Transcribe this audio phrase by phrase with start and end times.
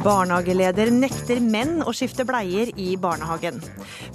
[0.00, 3.58] Barnehageleder nekter menn å skifte bleier i barnehagen.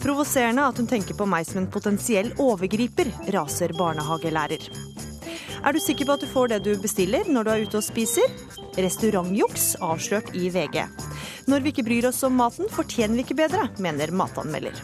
[0.02, 4.66] Provoserende at hun tenker på meg som en potensiell overgriper, raser barnehagelærer.
[5.66, 7.86] Er du sikker på at du får det du bestiller når du er ute og
[7.86, 8.34] spiser?
[8.82, 10.82] Restaurantjuks avslørt i VG.
[11.46, 14.82] Når vi ikke bryr oss om maten, fortjener vi ikke bedre, mener matanmelder.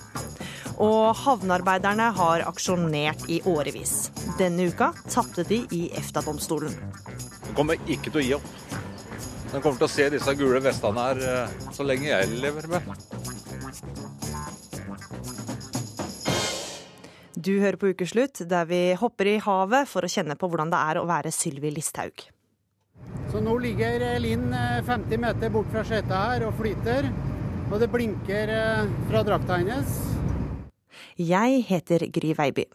[0.82, 4.12] Og havnearbeiderne har aksjonert i årevis.
[4.38, 6.78] Denne uka tapte de i EFTA-domstolen.
[7.58, 8.71] Kommer ikke til å gi opp.
[9.52, 12.92] Den kommer til å se disse gule vestene her eh, så lenge jeg lever med.
[17.42, 20.80] Du hører på Ukeslutt, der vi hopper i havet for å kjenne på hvordan det
[20.92, 22.28] er å være Sylvi Listhaug.
[23.32, 27.08] Så nå ligger Linn 50 meter bort fra skøyta her og flyter.
[27.72, 30.21] Og det blinker eh, fra drakta hennes.
[31.28, 32.66] Jeg heter Gry Veiby.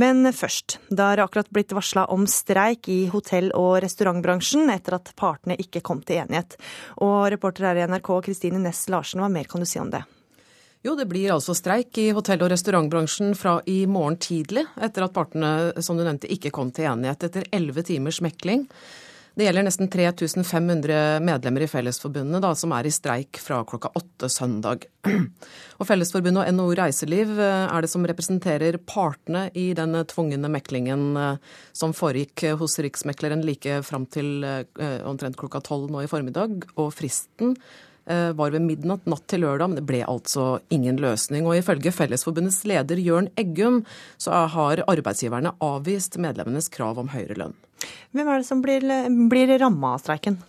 [0.00, 0.78] Men først.
[0.88, 5.82] Det har akkurat blitt varsla om streik i hotell- og restaurantbransjen etter at partene ikke
[5.84, 6.56] kom til enighet.
[7.04, 10.02] Og reporter her i NRK, Kristine Næss Larsen, hva mer kan du si om det?
[10.82, 15.14] Jo, det blir altså streik i hotell- og restaurantbransjen fra i morgen tidlig, etter at
[15.14, 18.66] partene som du nevnte, ikke kom til enighet etter elleve timers mekling.
[19.32, 24.28] Det gjelder nesten 3500 medlemmer i Fellesforbundet da, som er i streik fra klokka åtte
[24.28, 24.84] søndag.
[25.80, 31.16] Og Fellesforbundet og NHO Reiseliv eh, er det som representerer partene i den tvungne meklingen
[31.16, 36.68] eh, som foregikk hos Riksmekleren like fram til eh, omtrent klokka tolv nå i formiddag.
[36.76, 37.56] Og fristen
[38.02, 41.46] var ved midnatt natt til lørdag, men det ble altså ingen løsning.
[41.46, 43.84] Og ifølge Fellesforbundets leder Jørn Eggum
[44.18, 47.54] så har arbeidsgiverne avvist medlemmenes krav om høyere lønn.
[48.12, 48.84] Hvem er det som blir,
[49.30, 50.40] blir ramma av streiken?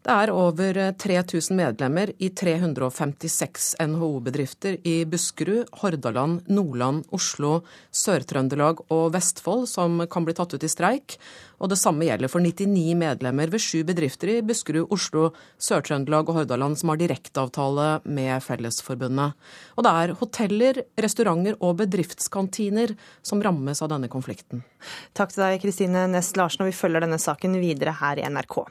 [0.00, 7.58] Det er over 3000 medlemmer i 356 NHO-bedrifter i Buskerud, Hordaland, Nordland, Oslo,
[7.92, 11.18] Sør-Trøndelag og Vestfold som kan bli tatt ut i streik.
[11.60, 16.40] Og det samme gjelder for 99 medlemmer ved sju bedrifter i Buskerud, Oslo, Sør-Trøndelag og
[16.40, 19.36] Hordaland som har direkteavtale med Fellesforbundet.
[19.76, 24.64] Og det er hoteller, restauranter og bedriftskantiner som rammes av denne konflikten.
[25.12, 28.62] Takk til deg, Kristine Næss Larsen, og vi følger denne saken videre her i NRK.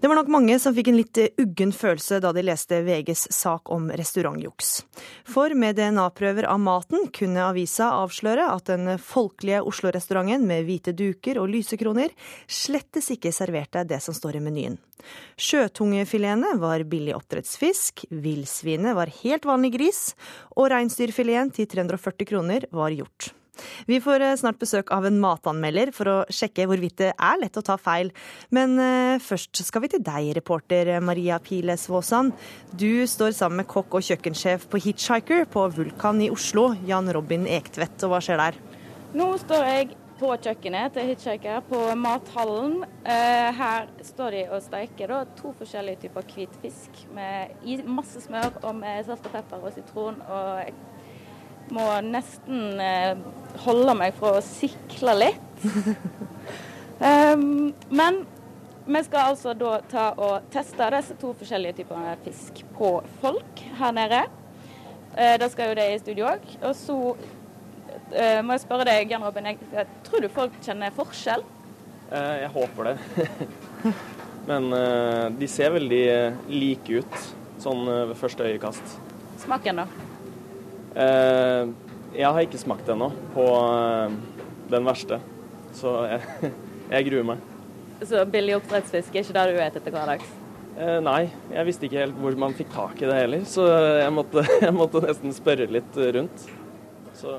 [0.00, 3.70] Det var nok mange som fikk en litt uggen følelse da de leste VGs sak
[3.72, 4.72] om restaurantjuks.
[5.24, 11.40] For med DNA-prøver av maten kunne avisa avsløre at den folkelige Oslo-restauranten med hvite duker
[11.40, 12.12] og lysekroner
[12.44, 14.76] slettes ikke serverte det som står i menyen.
[15.40, 20.02] Sjøtungefiletene var billig oppdrettsfisk, villsvinet var helt vanlig gris,
[20.56, 23.32] og reinsdyrfileten til 340 kroner var hjort.
[23.88, 27.58] Vi får eh, snart besøk av en matanmelder for å sjekke hvorvidt det er lett
[27.58, 28.12] å ta feil.
[28.54, 32.32] Men eh, først skal vi til deg, reporter Maria Piles Våsan.
[32.72, 37.46] Du står sammen med kokk og kjøkkensjef på Hitchhiker på Vulkan i Oslo, Jan Robin
[37.50, 38.02] Ektvedt.
[38.06, 38.58] Og hva skjer der?
[39.16, 42.78] Nå står jeg på kjøkkenet til Hitchhiker på Mathallen.
[43.04, 48.56] Eh, her står de og steiker da, to forskjellige typer hvit fisk med masse smør
[48.62, 50.22] og med salt og pepper og sitron.
[50.22, 50.72] og
[51.74, 53.18] må nesten eh,
[53.64, 55.66] holde meg fra å sikle litt.
[57.00, 58.24] um, men
[58.86, 63.96] vi skal altså da ta og teste disse to forskjellige typer fisk på folk her
[63.96, 64.22] nede.
[65.16, 66.46] Uh, da skal jo det i studio òg.
[66.62, 70.94] Og så uh, må jeg spørre deg, Jan Robin, jeg, jeg tror du folk kjenner
[70.94, 71.46] forskjell?
[72.12, 72.98] Uh, jeg håper det.
[74.46, 74.70] Men
[75.40, 76.04] de ser veldig
[76.46, 77.16] like ut,
[77.58, 78.92] sånn ved første øyekast.
[79.42, 80.14] Smaken, da?
[80.96, 81.68] Eh,
[82.16, 84.14] jeg har ikke smakt ennå på eh,
[84.72, 85.18] den verste,
[85.76, 86.52] så jeg,
[86.94, 87.42] jeg, gruer meg.
[88.00, 90.30] Så billig oppdrettsfisk er ikke det du vet etter hverdags?
[90.76, 93.66] Eh, nei, jeg visste ikke helt hvor man fikk tak i det heller, så
[94.00, 96.48] jeg måtte, jeg måtte nesten spørre litt rundt.
[97.16, 97.38] Så.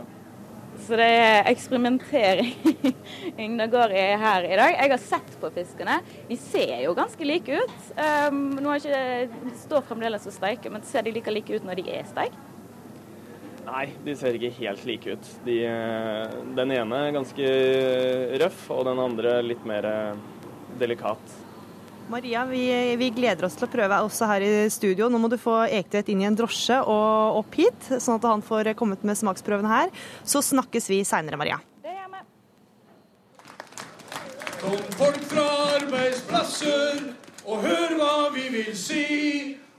[0.86, 4.74] så det er eksperimentering det går i her i dag.
[4.74, 6.00] Jeg har sett på fiskene.
[6.30, 7.90] De ser jo ganske like ut.
[7.94, 11.66] Um, nå har ikke, de står fremdeles og steiker, men ser de like like ut
[11.66, 12.57] når de er steikt?
[13.68, 15.26] Nei, de ser ikke helt like ut.
[15.44, 15.58] De,
[16.56, 17.50] den ene er ganske
[18.40, 19.90] røff, og den andre litt mer
[20.80, 21.36] delikat.
[22.08, 25.10] Maria, vi, vi, gleder oss til å prøve også her i studio.
[25.12, 28.44] Nå må du få Ektvedt inn i en drosje og opp hit, sånn at han
[28.46, 29.92] får kommet med smaksprøvene her.
[30.24, 31.60] Så snakkes vi seinere, Maria.
[31.84, 32.24] Det gjør vi.
[34.64, 35.48] Kom folk fra
[35.82, 37.10] arbeidsplasser
[37.44, 39.04] og hør hva vi vil si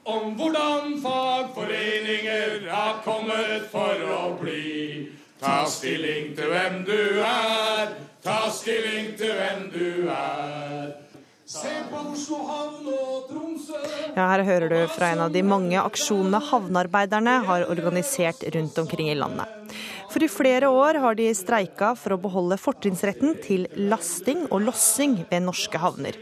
[0.09, 5.09] om hvordan fagforeninger har kommet for å bli.
[5.39, 7.93] Ta stilling til hvem du er,
[8.25, 10.89] ta stilling til hvem du er.
[11.49, 13.79] Se på Oslo havn og Tromsø
[14.17, 19.09] Ja, Her hører du fra en av de mange aksjonene havnearbeiderne har organisert rundt omkring
[19.13, 19.49] i landet.
[20.09, 25.23] For i flere år har de streika for å beholde fortrinnsretten til lasting og lossing
[25.31, 26.17] ved norske havner.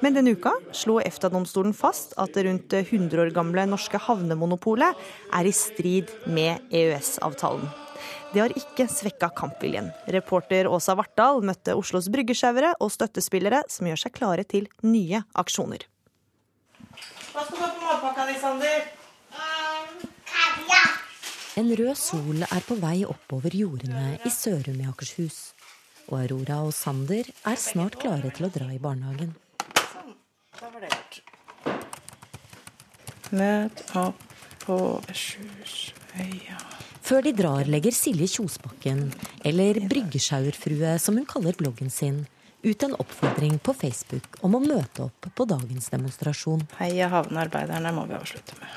[0.00, 4.96] Men denne uka slo EFTA-domstolen fast at det rundt 100 år gamle norske havnemonopolet
[5.36, 7.68] er i strid med EØS-avtalen.
[8.32, 9.90] Det har ikke svekka kampviljen.
[10.14, 15.84] Reporter Åsa Vartdal møtte Oslos bryggesjauere og støttespillere som gjør seg klare til nye aksjoner.
[17.34, 18.88] Hva skal du ha på matpakka di, Sander?
[21.60, 25.50] En rød sol er på vei oppover jordene i Sørum i Akershus.
[26.08, 29.34] Og Aurora og Sander er snart klare til å dra i barnehagen.
[30.60, 31.22] Da var det gjort.
[33.30, 34.24] Møt opp
[34.60, 34.76] på
[35.08, 36.58] Sjursøya.
[37.00, 39.06] Før de drar, legger Silje Kjosbakken,
[39.40, 42.26] eller Bryggesjauerfrue som hun kaller bloggen sin,
[42.60, 46.66] ut en oppfordring på Facebook om å møte opp på dagens demonstrasjon.
[46.76, 48.76] Heia havnearbeiderne må vi avslutte med.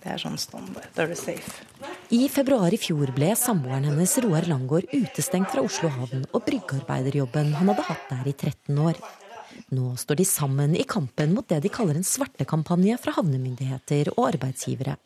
[0.00, 0.88] Det er sånn standard.
[0.96, 1.60] Da er du safe.
[2.08, 7.52] I februar i fjor ble samboeren hennes Roar Langgaard utestengt fra Oslo havn og bryggearbeiderjobben
[7.60, 8.96] han hadde hatt der i 13 år.
[9.74, 14.30] Nå står de sammen i kampen mot det de kaller en svertekampanje fra havnemyndigheter og
[14.32, 14.96] arbeidsgivere,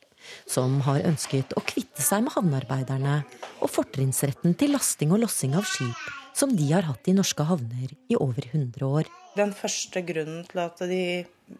[0.46, 3.20] som har ønsket å kvitte seg med havnearbeiderne
[3.60, 6.06] og fortrinnsretten til lasting og lossing av skip,
[6.36, 9.10] som de har hatt i norske havner i over 100 år.
[9.36, 11.02] Den første grunnen til at de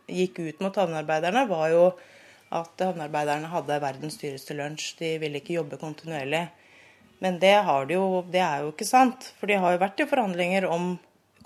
[0.08, 1.86] gikk ut mot havnearbeiderne, var jo
[2.52, 4.92] at havnearbeiderne hadde verdens dyreste lunsj.
[4.98, 6.44] De ville ikke jobbe kontinuerlig.
[7.22, 7.54] Men det,
[7.88, 9.30] de jo, det, er jo ikke sant.
[9.38, 10.96] For de har jo vært i forhandlinger om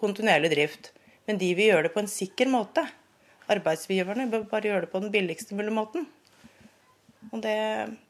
[0.00, 0.90] kontinuerlig drift.
[1.26, 2.84] Men de vil gjøre det på en sikker måte.
[3.50, 6.06] Arbeidsgiverne bør bare gjøre det på den billigste mulige måten.
[7.32, 7.56] Og det,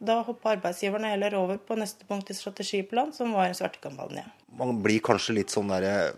[0.05, 4.25] Da hoppa arbeidsgiverne heller over på neste punkt i strategiplan, som var en svertekampanje.
[4.57, 6.13] Man blir kanskje litt sånn derre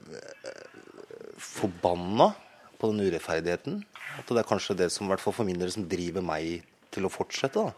[1.39, 2.33] forbanna
[2.79, 3.85] på den urettferdigheten.
[4.19, 6.65] At det er kanskje det som, i hvert fall for min del, som driver meg
[6.95, 7.63] til å fortsette.
[7.63, 7.73] da.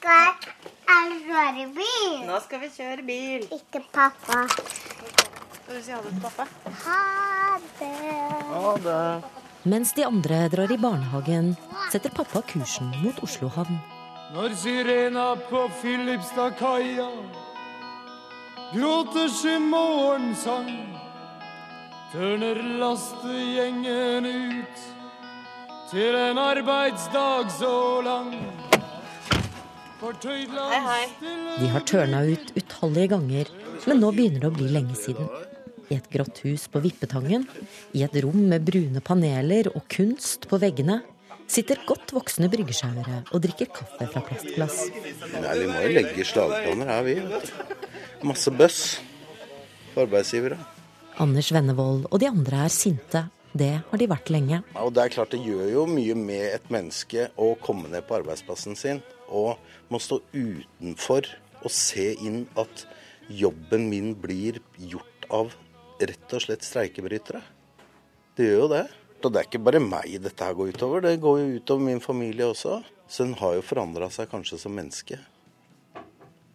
[0.00, 2.14] Skal vi kjøre bil?
[2.28, 3.48] Nå skal vi kjøre bil.
[3.58, 4.44] Ikke pappa.
[4.50, 6.46] Skal du si ha det til pappa?
[6.86, 7.39] Ha.
[7.80, 9.22] Ha det.
[9.62, 11.56] Mens de andre drar i barnehagen,
[11.92, 13.76] setter pappa kursen mot Oslo havn.
[14.32, 17.08] Når sirena på Filipstadkaia
[18.72, 20.70] gråter sin morgensang,
[22.12, 24.88] tørner lastegjengen ut
[25.90, 27.76] til en arbeidsdag så
[28.06, 28.32] lang.
[30.00, 31.04] Hei, hei.
[31.60, 33.50] De har tørna ut utallige ganger,
[33.84, 35.28] men nå begynner det å bli lenge siden.
[35.90, 37.48] I et grått hus på Vippetangen,
[37.98, 41.00] i et rom med brune paneler og kunst på veggene,
[41.50, 44.84] sitter godt voksne bryggesjauere og drikker kaffe fra plastglass.
[45.34, 47.16] Nei, Vi må jo legge slagplaner her, vi.
[48.22, 49.00] Masse bøss
[49.90, 50.60] for arbeidsgivere.
[51.20, 53.24] Anders Vennevold og de andre er sinte.
[53.50, 54.60] Det har de vært lenge.
[54.62, 58.06] Ja, og Det er klart det gjør jo mye med et menneske å komme ned
[58.06, 59.58] på arbeidsplassen sin og
[59.90, 61.26] må stå utenfor
[61.64, 62.86] og se inn at
[63.26, 65.50] jobben min blir gjort av
[66.08, 67.42] rett og slett streikebrytere.
[68.36, 68.86] Det gjør jo det.
[69.20, 72.00] Og det er ikke bare meg dette her går utover, det går jo utover min
[72.00, 72.80] familie også.
[73.10, 75.18] Så hun har jo forandra seg kanskje som menneske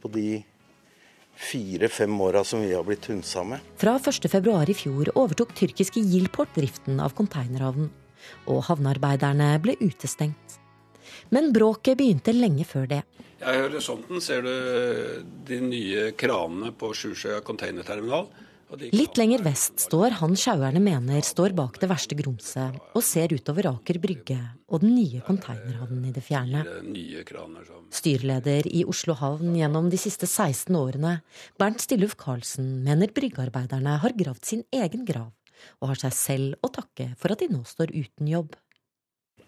[0.02, 0.40] på de
[1.36, 3.62] fire-fem åra som vi har blitt hunsa med.
[3.82, 7.90] Fra 1.2 i fjor overtok tyrkiske Yilport driften av konteinerhavnen,
[8.50, 10.60] og havnearbeiderne ble utestengt.
[11.34, 13.02] Men bråket begynte lenge før det.
[13.46, 18.30] I horisonten ser du de nye kranene på Sjursøya containerterminal.
[18.74, 23.70] Litt lenger vest står han sjauerne mener står bak det verste grumset, og ser utover
[23.70, 26.64] Aker Brygge og den nye konteinerhavnen i det fjerne.
[27.94, 31.20] Styreleder i Oslo havn gjennom de siste 16 årene,
[31.62, 35.30] Bernt Stilluf Karlsen, mener bryggearbeiderne har gravd sin egen grav,
[35.80, 38.58] og har seg selv å takke for at de nå står uten jobb.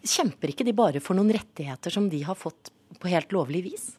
[0.06, 2.70] Kjemper ikke de bare for noen rettigheter som de har fått
[3.02, 3.90] på helt lovlig vis?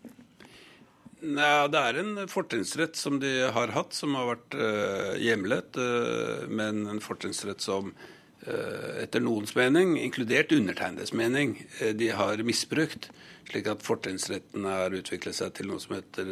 [1.19, 5.75] Nei, Det er en fortrinnsrett som de har hatt, som har vært uh, hjemlet.
[5.75, 11.57] Uh, men en fortrinnsrett som uh, etter noens mening, inkludert undertegnedes mening,
[11.99, 13.11] de har misbrukt.
[13.49, 16.29] Slik at fortrinnsretten har utviklet seg til noe som, heter,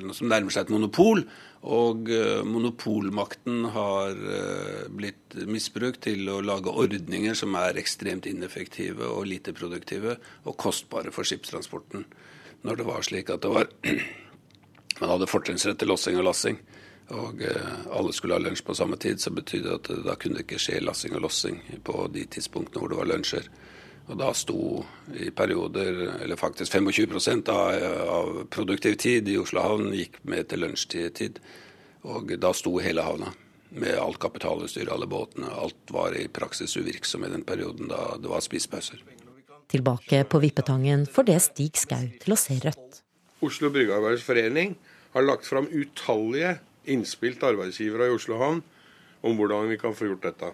[0.00, 1.22] noe som nærmer seg et monopol.
[1.64, 2.08] Og
[2.48, 4.16] monopolmakten har
[4.88, 10.16] blitt misbrukt til å lage ordninger som er ekstremt ineffektive og lite produktive
[10.48, 12.08] og kostbare for skipstransporten.
[12.64, 13.68] Når det var slik at det var
[15.00, 16.58] man hadde fortrinnsrett til lossing og lassing.
[17.12, 20.16] Og eh, alle skulle ha lunsj på samme tid, så betydde det at eh, da
[20.16, 23.48] kunne det ikke skje lassing og lossing på de tidspunktene hvor det var lunsjer.
[24.04, 24.84] Og da sto
[25.16, 30.64] i perioder, eller faktisk 25 av, av produktiv tid i Oslo havn gikk med til
[30.64, 31.40] lunsjtid.
[32.04, 33.32] Og da sto hele havna
[33.74, 35.48] med alt kapitalutstyr, alle båtene.
[35.48, 39.00] Alt var i praksis uvirksom i den perioden da det var spisepauser.
[39.72, 43.03] Tilbake på Vippetangen får det Stig Skau til å se rødt.
[43.44, 44.74] Oslo Bryggearbeiders Forening
[45.14, 46.56] har lagt fram utallige
[46.90, 48.62] innspill til arbeidsgivere i Oslo havn
[49.24, 50.50] om hvordan vi kan få gjort dette.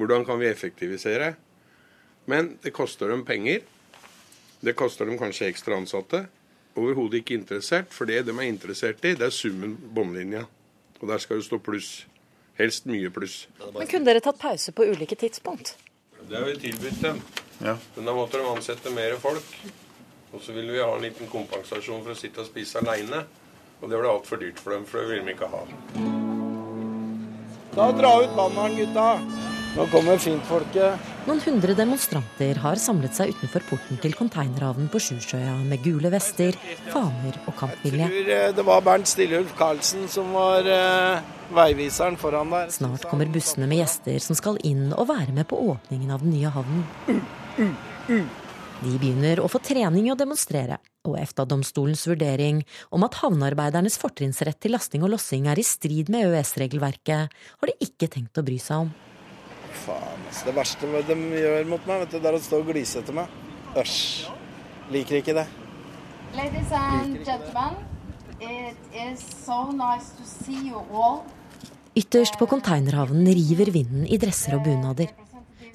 [0.00, 1.34] Hvordan kan vi effektivisere?
[2.30, 3.60] Men det koster dem penger.
[4.60, 6.24] Det koster dem kanskje ekstra ansatte.
[6.78, 10.44] Overhodet ikke interessert, for det de er interessert i, det er summen bunnlinja.
[11.00, 12.06] Og der skal det stå pluss.
[12.60, 13.46] Helst mye pluss.
[13.72, 15.74] Men kunne dere tatt pause på ulike tidspunkt?
[16.28, 17.22] Det har vi tilbudt dem.
[17.60, 19.54] Men da måtte de ansette mer folk.
[20.32, 23.24] Og så ville vi ha en liten kompensasjon for å sitte og spise aleine.
[23.80, 25.62] Og det ble altfor dyrt for dem, for det ville de ikke ha.
[27.74, 29.06] Da dra ut banneren, gutta.
[29.70, 31.10] Nå kommer fintfolket.
[31.28, 36.58] Noen hundre demonstranter har samlet seg utenfor porten til konteinerhavnen på Sjusjøya med gule vester,
[36.90, 38.08] faner og kampvilje.
[38.08, 41.22] Jeg Tror, eh, Det var Bernt Stillulf Karlsen som var eh,
[41.54, 42.66] veiviseren foran der.
[42.74, 46.34] Snart kommer bussene med gjester som skal inn og være med på åpningen av den
[46.34, 46.84] nye havnen.
[48.80, 52.62] De begynner å få trening i å demonstrere, og EFTA-domstolens vurdering
[52.96, 57.28] om at havnearbeidernes fortrinnsrett til lasting og lossing er i strid med EØS-regelverket,
[57.60, 58.94] har de ikke tenkt å bry seg om.
[59.82, 60.46] Faen, altså.
[60.48, 63.20] Det verste de gjør mot meg, vet du, det er å stå og glise etter
[63.20, 63.36] meg.
[63.76, 64.30] Æsj.
[64.96, 65.46] Liker ikke det.
[66.34, 67.76] Ladies and gentlemen,
[68.40, 71.20] it is so nice to see you all.
[72.00, 75.12] Ytterst på konteinerhavnen river vinden i dresser og bunader.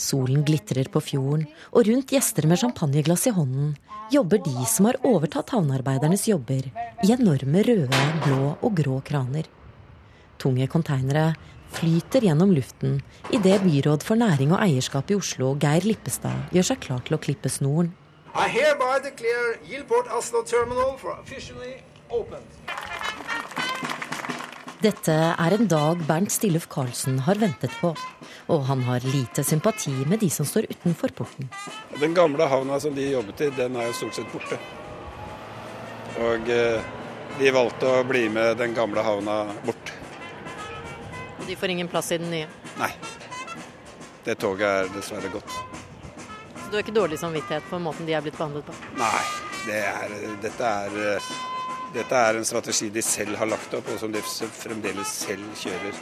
[0.02, 3.76] Solen glitrer på fjorden, og rundt gjester med champagneglass i hånden
[4.14, 6.68] jobber de som har overtatt havnearbeidernes jobber,
[7.04, 9.50] i enorme røde, blå og grå kraner.
[10.42, 11.32] Tunge konteinere
[11.76, 13.00] flyter gjennom luften
[13.34, 17.22] idet byråd for næring og eierskap i Oslo, Geir Lippestad, gjør seg klar til å
[17.22, 17.94] klippe snoren.
[18.36, 23.05] I hereby declare Yilport Oslo Terminal for officially opened.
[24.86, 27.90] Dette er en dag Bernt Stilluf Karlsen har ventet på,
[28.54, 31.48] og han har lite sympati med de som står utenfor porten.
[31.98, 34.60] Den gamle havna som de jobbet i, den er jo stort sett borte.
[36.22, 36.86] Og eh,
[37.40, 39.90] de valgte å bli med den gamle havna bort.
[41.40, 42.52] Og de får ingen plass i den nye.
[42.78, 42.92] Nei.
[44.28, 45.58] Det toget er dessverre gått.
[46.60, 48.78] Så du har ikke dårlig samvittighet for måten de er blitt behandlet på?
[49.02, 49.26] Nei.
[49.66, 50.16] Det er,
[50.46, 51.36] dette, er, eh,
[51.96, 56.00] dette er en strategi de selv har lagt opp, og som de fremdeles selv kjører.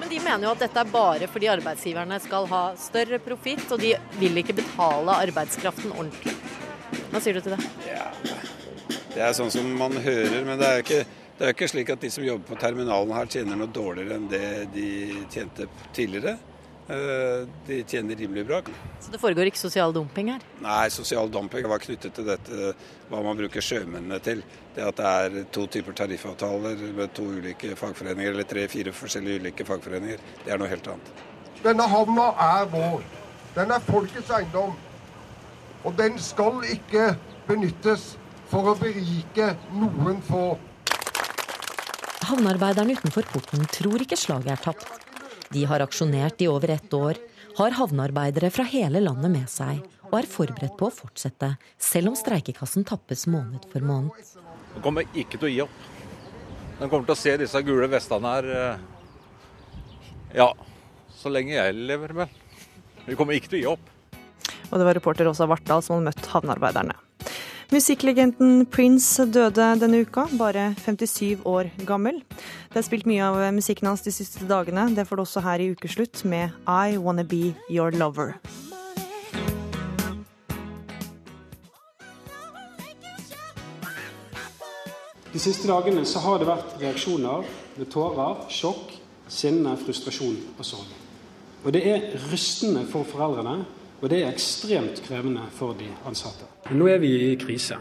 [0.00, 3.82] Men de mener jo at dette er bare fordi arbeidsgiverne skal ha større profitt, og
[3.82, 6.34] de vil ikke betale arbeidskraften ordentlig.
[7.12, 7.62] Hva sier du til det?
[7.86, 8.08] Ja,
[9.14, 11.00] det er sånn som man hører, men det er jo ikke,
[11.52, 14.88] ikke slik at de som jobber på terminalen her tjener noe dårligere enn det de
[15.32, 16.36] tjente tidligere.
[16.88, 18.62] Eh, De tjener rimelig bra.
[19.00, 20.44] Så det foregår ikke sosial dumping her?
[20.64, 22.70] Nei, sosial dumping var knyttet til dette
[23.10, 24.40] hva man bruker sjømennene til.
[24.74, 29.66] Det at det er to typer tariffavtaler med to ulike fagforeninger, eller tre-fire forskjellige ulike
[29.68, 30.22] fagforeninger.
[30.46, 31.12] Det er noe helt annet.
[31.64, 33.02] Denne havna er vår.
[33.58, 34.72] Den er folkets eiendom.
[35.84, 37.10] Og den skal ikke
[37.48, 38.14] benyttes
[38.48, 40.56] for å berike noen få.
[42.28, 44.88] Havnearbeiderne utenfor porten tror ikke slaget er tapt.
[45.52, 47.20] De har aksjonert i over ett år,
[47.58, 52.16] har havnearbeidere fra hele landet med seg og er forberedt på å fortsette, selv om
[52.16, 54.12] streikekassen tappes måned for måned.
[54.74, 55.80] Den kommer ikke til å gi opp.
[56.78, 58.86] Den kommer til å se disse gule vestene her eh,
[60.38, 60.52] ja,
[61.16, 62.32] så lenge jeg lever, vel.
[63.08, 63.92] Vi kommer ikke til å gi opp.
[64.68, 66.96] Og det var reporter Åsa Vartdal som hadde møtt havnearbeiderne.
[67.68, 72.22] Musikklegenden Prince døde denne uka, bare 57 år gammel.
[72.72, 74.86] Det er spilt mye av musikken hans de siste dagene.
[74.96, 78.38] Det får du også her i Ukeslutt med I Wanna Be Your Lover.
[85.28, 87.44] De siste dagene så har det vært reaksjoner
[87.76, 88.96] med tårer, sjokk,
[89.28, 90.96] sinne, frustrasjon og sorg.
[91.66, 93.60] Og det er rystende for foreldrene,
[94.00, 96.46] og det er ekstremt krevende for de ansatte.
[96.68, 97.78] Men nå er vi i krise.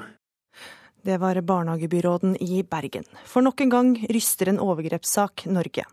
[1.07, 3.05] Det var barnehagebyråden i Bergen.
[3.25, 5.85] For nok en gang ryster en overgrepssak Norge.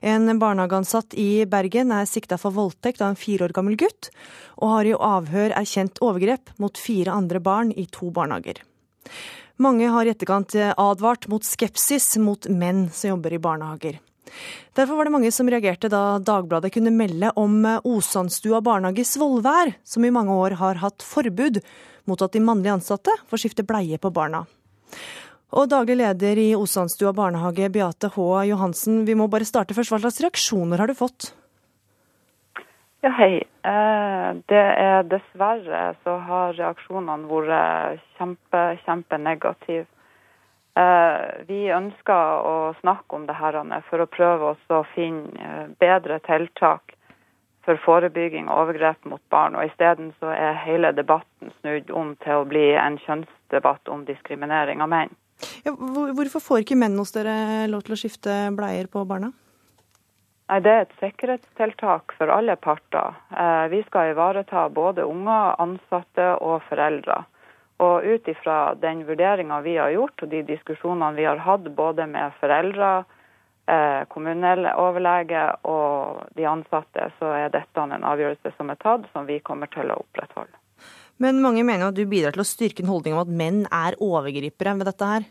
[0.00, 4.10] En barnehageansatt i Bergen er sikta for voldtekt av en fire år gammel gutt,
[4.58, 8.60] og har i avhør erkjent overgrep mot fire andre barn i to barnehager.
[9.62, 14.00] Mange har i etterkant advart mot skepsis mot menn som jobber i barnehager.
[14.76, 19.74] Derfor var det mange som reagerte da Dagbladet kunne melde om Osandstua barnehage i Svolvær,
[19.84, 21.60] som i mange år har hatt forbud
[22.08, 24.44] mot at de mannlige ansatte får skifte bleie på barna.
[25.52, 28.26] Og daglig leder i Osandstua barnehage, Beate H.
[28.48, 29.92] Johansen, vi må bare starte først.
[29.92, 31.34] Hva slags reaksjoner har du fått?
[33.04, 33.42] Ja, hei.
[33.66, 39.86] Eh, Det er dessverre så har reaksjonene vært kjempe, kjempenegative.
[40.72, 43.58] Eh, Vi ønsker å snakke om det her
[43.90, 46.94] for å prøve å finne eh, bedre tiltak
[47.62, 49.54] for forebygging og overgrep mot barn.
[49.54, 54.82] Og Isteden så er hele debatten snudd om til å bli en kjønnsdebatt om diskriminering
[54.82, 55.12] av menn.
[55.66, 59.32] Ja, hvorfor får ikke menn hos dere lov til å skifte bleier på barna?
[60.48, 63.14] Nei, Det er et sikkerhetstiltak for alle parter.
[63.30, 67.22] Eh, vi skal ivareta både unger, ansatte og foreldre.
[67.82, 72.06] Og ut ifra den vurderinga vi har gjort og de diskusjonene vi har hatt både
[72.06, 72.90] med foreldre,
[73.66, 79.40] eh, kommuneoverlege og de ansatte, så er dette en avgjørelse som er tatt, som vi
[79.40, 80.54] kommer til å opprettholde.
[81.22, 83.98] Men mange mener at du bidrar til å styrke en holdning om at menn er
[84.02, 85.26] overgripere ved dette her?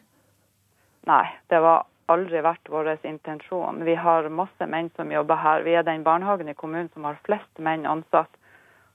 [1.09, 3.81] Nei, det var aldri vært vår intensjon.
[3.87, 5.63] Vi har masse menn som jobber her.
[5.63, 8.31] Vi er den barnehagen i kommunen som har flest menn ansatt.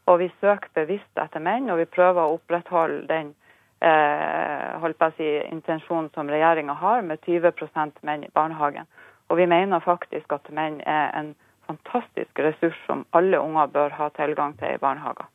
[0.06, 3.32] Og vi søker bevisst etter menn, og vi prøver å opprettholde den
[3.80, 8.86] eh, holdt på å si, intensjonen som regjeringa har, med 20 menn i barnehagen.
[9.30, 11.34] Og vi mener faktisk at menn er en
[11.66, 15.26] fantastisk ressurs som alle unger bør ha tilgang til i barnehager.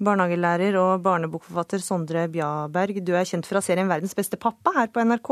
[0.00, 5.04] Barnehagelærer og barnebokforfatter Sondre Bjaberg, du er kjent fra serien 'Verdens beste pappa' her på
[5.04, 5.28] NRK.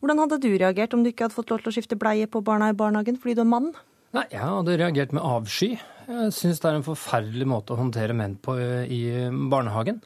[0.00, 2.42] Hvordan hadde du reagert om du ikke hadde fått lov til å skifte bleie på
[2.42, 3.70] barna i barnehagen fordi du er mann?
[4.12, 5.78] Nei, Jeg hadde reagert med avsky.
[6.08, 10.02] Jeg syns det er en forferdelig måte å håndtere menn på i barnehagen.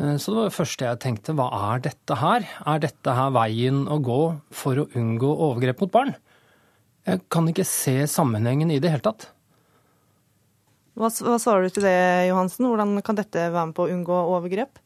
[0.00, 1.34] Så det var det første jeg tenkte.
[1.36, 2.46] Hva er dette her?
[2.72, 6.14] Er dette her veien å gå for å unngå overgrep mot barn?
[7.08, 9.28] Jeg kan ikke se sammenhengen i det hele tatt.
[10.96, 12.68] Hva, hva svarer du til det, Johansen?
[12.68, 14.80] Hvordan kan dette være med på å unngå overgrep?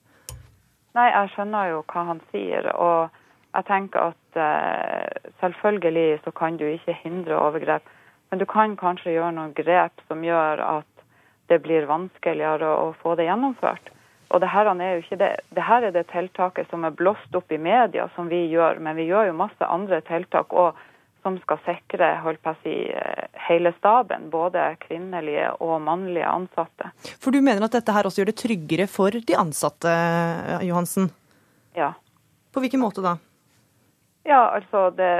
[0.94, 2.68] Nei, jeg skjønner jo hva han sier.
[2.74, 3.14] Og
[3.54, 7.86] jeg tenker at eh, selvfølgelig så kan du ikke hindre overgrep.
[8.30, 11.06] Men du kan kanskje gjøre noen grep som gjør at
[11.50, 13.93] det blir vanskeligere å få det gjennomført.
[14.32, 17.36] Og det her, er jo ikke det, det her er det tiltaket som er blåst
[17.36, 18.80] opp i media, som vi gjør.
[18.82, 20.78] Men vi gjør jo masse andre tiltak òg
[21.24, 22.74] som skal sikre holdt på å si,
[23.46, 26.90] hele staben, både kvinnelige og mannlige ansatte.
[27.16, 29.94] For du mener at dette her også gjør det tryggere for de ansatte,
[30.68, 31.08] Johansen?
[31.78, 31.94] Ja.
[32.52, 33.16] På hvilken måte da?
[34.24, 35.12] Ja, altså det,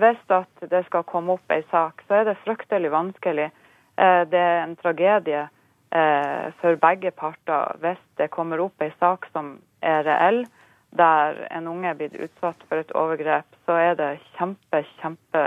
[0.00, 3.50] Hvis at det skal komme opp ei sak, så er det fryktelig vanskelig.
[3.96, 5.53] Eh, det er en tragedie eh,
[5.94, 10.40] for begge parter hvis det kommer opp ei sak som er reell
[10.94, 15.42] der en unge er blitt utsatt for et overgrep, så er det kjempe, kjempe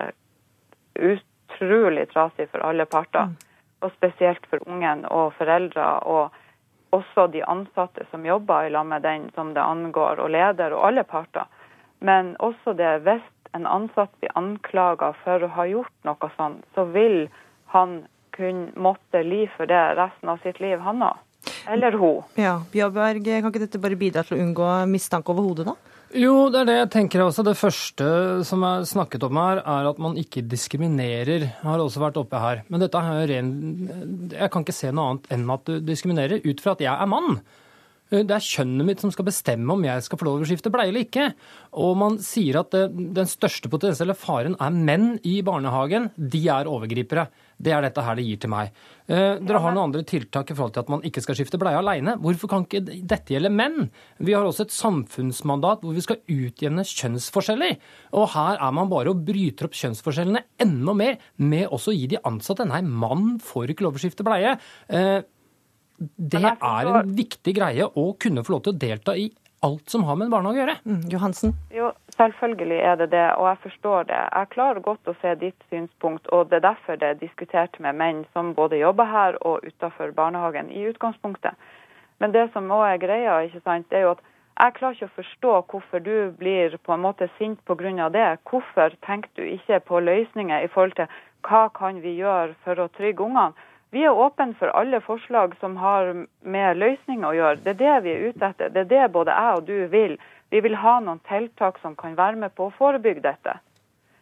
[0.97, 3.31] utrolig trasig for alle parter.
[3.31, 3.37] Mm.
[3.85, 6.33] Og spesielt for ungen og foreldre, og
[6.95, 10.87] også de ansatte som jobber i lag med den som det angår, og leder og
[10.89, 11.47] alle parter.
[11.99, 16.83] Men også det hvis en ansatt blir anklaga for å ha gjort noe sånt, så
[16.91, 17.27] vil
[17.71, 18.01] han
[18.37, 21.23] kunne måtte li for det resten av sitt liv, han òg.
[21.67, 22.23] Eller hun.
[22.39, 25.75] Ja, Bjørberg, kan ikke dette bare bidra til å unngå mistanke over hodet, da?
[26.15, 27.43] Jo, det er det jeg tenker også.
[27.43, 28.05] Det første
[28.47, 31.49] som er snakket om her, er at man ikke diskriminerer.
[31.65, 32.61] Har også vært oppe her.
[32.71, 33.49] Men dette er ren
[34.31, 37.11] Jeg kan ikke se noe annet enn at du diskriminerer ut fra at jeg er
[37.11, 37.41] mann.
[38.07, 40.93] Det er kjønnet mitt som skal bestemme om jeg skal få lov å skifte bleie
[40.93, 41.25] eller ikke.
[41.83, 46.07] Og man sier at den største potensielle faren er menn i barnehagen.
[46.15, 47.27] De er overgripere.
[47.57, 48.73] Det er dette her det gir til meg.
[49.09, 51.79] Eh, dere har noen andre tiltak i forhold til at man ikke skal skifte bleie
[51.79, 52.13] alene.
[52.21, 53.87] Hvorfor kan ikke dette gjelde menn?
[54.21, 57.79] Vi har også et samfunnsmandat hvor vi skal utjevne kjønnsforskjeller.
[58.15, 62.11] Og her er man bare og bryter opp kjønnsforskjellene enda mer med også å gi
[62.13, 64.57] de ansatte Nei, mann får ikke lov å skifte bleie.
[65.97, 69.31] Det er en viktig greie å kunne få lov til å delta i
[69.65, 70.75] alt som har med en barnehage å gjøre.
[70.85, 71.53] Mm, Johansen?
[71.73, 74.21] Jo, selvfølgelig er det det, og jeg forstår det.
[74.35, 77.97] Jeg klarer godt å se ditt synspunkt, og det er derfor det er diskutert med
[77.97, 81.57] menn som både jobber her og utenfor barnehagen i utgangspunktet.
[82.21, 84.25] Men det som òg er greia, ikke sant, det er jo at
[84.57, 88.09] jeg klarer ikke å forstå hvorfor du blir på en måte sint pga.
[88.09, 88.39] det.
[88.49, 91.05] Hvorfor tenker du ikke på løsninger i forhold til
[91.45, 93.53] hva kan vi gjøre for å trygge ungene?
[93.91, 96.09] Vi er åpne for alle forslag som har
[96.41, 97.61] med løsning å gjøre.
[97.63, 98.73] Det er det vi er ute etter.
[98.73, 100.17] Det er det både jeg og du vil.
[100.51, 103.55] Vi vil ha noen tiltak som kan være med på å forebygge dette.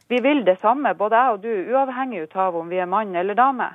[0.08, 3.34] Vi vil det samme, både jeg og du, uavhengig av om vi er mann eller
[3.34, 3.72] dame.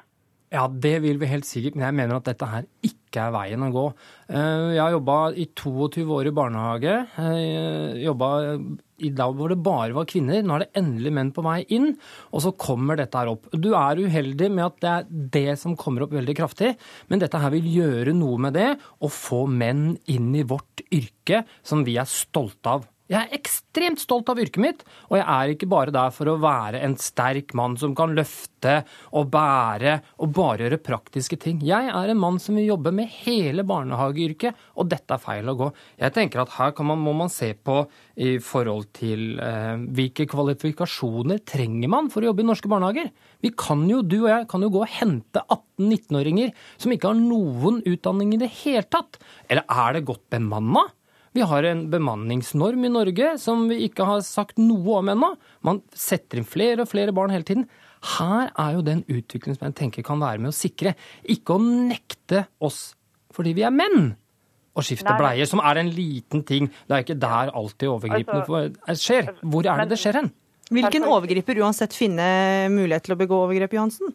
[0.50, 3.62] Ja, det vil vi helt sikkert, men jeg mener at dette her ikke er veien
[3.62, 3.84] å gå.
[4.34, 6.94] Eh, jeg har jobba i 22 år i barnehage.
[7.22, 8.30] Jeg jobba
[9.06, 10.42] i dag hvor det bare var kvinner.
[10.42, 11.92] Nå er det endelig menn på vei inn,
[12.34, 13.46] og så kommer dette her opp.
[13.54, 15.08] Du er uheldig med at det er
[15.38, 16.74] det som kommer opp veldig kraftig,
[17.06, 21.44] men dette her vil gjøre noe med det, og få menn inn i vårt yrke,
[21.62, 22.90] som vi er stolte av.
[23.10, 26.36] Jeg er ekstremt stolt av yrket mitt, og jeg er ikke bare der for å
[26.38, 28.84] være en sterk mann som kan løfte
[29.18, 31.58] og bære og bare gjøre praktiske ting.
[31.66, 35.56] Jeg er en mann som vil jobbe med hele barnehageyrket, og dette er feil å
[35.58, 35.70] gå.
[35.98, 37.80] Jeg tenker at her man, må man se på
[38.22, 43.10] i forhold til eh, hvilke kvalifikasjoner trenger man for å jobbe i norske barnehager.
[43.42, 47.18] Vi kan jo, du og jeg kan jo gå og hente 18-19-åringer som ikke har
[47.18, 49.18] noen utdanning i det hele tatt.
[49.50, 50.86] Eller er det godt bemanna?
[51.36, 55.28] Vi har en bemanningsnorm i Norge som vi ikke har sagt noe om ennå.
[55.66, 57.68] Man setter inn flere og flere barn hele tiden.
[58.16, 60.96] Her er jo den utviklingen som jeg tenker kan være med å sikre.
[61.30, 62.96] Ikke å nekte oss
[63.30, 64.14] fordi vi er menn
[64.74, 65.18] å skifte Nei.
[65.20, 66.66] bleier, som er en liten ting.
[66.88, 69.30] Det er ikke der alltid overgripende Altså, skjer.
[69.42, 70.32] Hvor er det det skjer hen?
[70.70, 72.26] Hvilken overgriper uansett finne
[72.70, 74.14] mulighet til å begå overgrep, Johansen?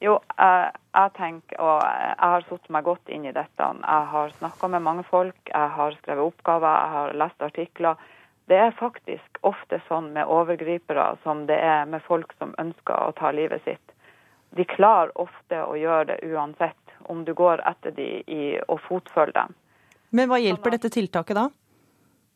[0.00, 3.68] Jo, jeg, jeg tenker, og jeg har satt meg godt inn i dette.
[3.80, 8.06] Jeg har snakka med mange folk, jeg har skrevet oppgaver, jeg har lest artikler.
[8.46, 13.14] Det er faktisk ofte sånn med overgripere som det er med folk som ønsker å
[13.16, 13.94] ta livet sitt.
[14.56, 16.76] De klarer ofte å gjøre det uansett,
[17.10, 19.56] om du går etter de i og fotfølger dem.
[20.10, 21.48] Men hva hjelper dette tiltaket da?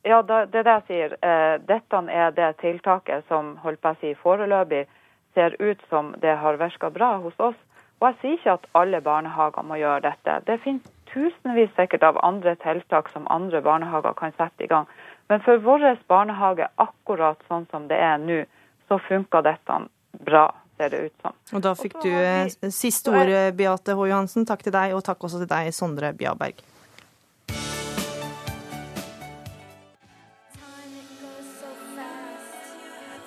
[0.03, 1.15] Ja, det er det jeg sier.
[1.21, 4.87] Eh, dette er det tiltaket som holdt på å si foreløpig
[5.33, 7.59] ser ut som det har virka bra hos oss.
[8.01, 10.39] Og jeg sier ikke at alle barnehager må gjøre dette.
[10.47, 14.89] Det finnes tusenvis sikkert av andre tiltak som andre barnehager kan sette i gang.
[15.29, 18.41] Men for vår barnehage, akkurat sånn som det er nå,
[18.89, 19.77] så funker dette
[20.25, 21.37] bra, ser det ut som.
[21.55, 24.07] Og da fikk du eh, siste ord, Beate H.
[24.09, 24.47] Johansen.
[24.49, 26.59] Takk til deg, og takk også til deg, Sondre Bjarberg.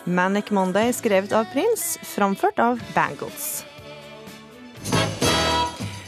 [0.05, 3.65] Manic Monday, skrevet av Prins, framført av Bangles.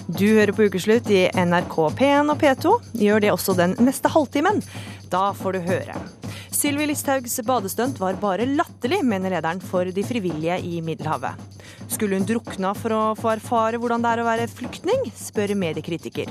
[0.06, 2.74] Du hører på Ukeslutt i NRK P1 og P2.
[3.00, 4.60] Gjør det også den neste halvtimen.
[5.12, 5.96] Da får du høre.
[6.52, 11.40] Sylvi Listhaugs badestunt var bare latterlig, mener lederen for de frivillige i Middelhavet.
[11.88, 16.30] Skulle hun drukna for å få erfare hvordan det er å være flyktning, spør mediekritiker.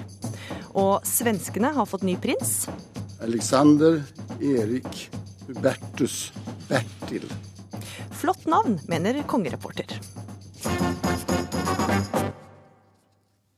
[0.78, 2.67] Og svenskene har fått ny prins.
[3.25, 4.04] Alexander
[4.39, 5.10] Erik
[5.62, 6.32] Bertus
[6.69, 7.30] Bertil.
[8.12, 9.99] Flott navn, mener kongereporter.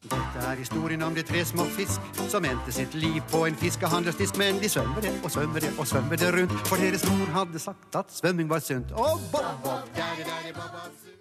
[0.08, 4.39] Dette er historien om de tre små fisk som endte sitt liv på en fiskehandelsdisk.
[4.39, 7.60] Men de svømmer det og svømmer det og svømmer det rundt, for deres mor hadde
[7.60, 8.95] sagt at svømming var sunt.
[8.95, 11.16] Og bob, bob, daddy, daddy, bob, bob,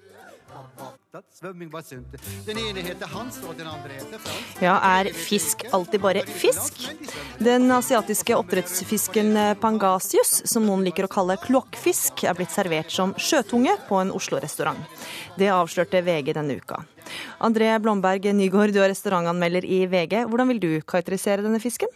[4.63, 6.83] Ja, er fisk alltid bare fisk?
[7.43, 13.77] Den asiatiske oppdrettsfisken pangasius, som noen liker å kalle kloakkfisk, er blitt servert som sjøtunge
[13.89, 14.81] på en Oslo-restaurant.
[15.41, 16.83] Det avslørte VG denne uka.
[17.45, 20.25] André Blomberg Nygaard, du er restaurantanmelder i VG.
[20.27, 21.93] Hvordan vil du karakterisere denne fisken?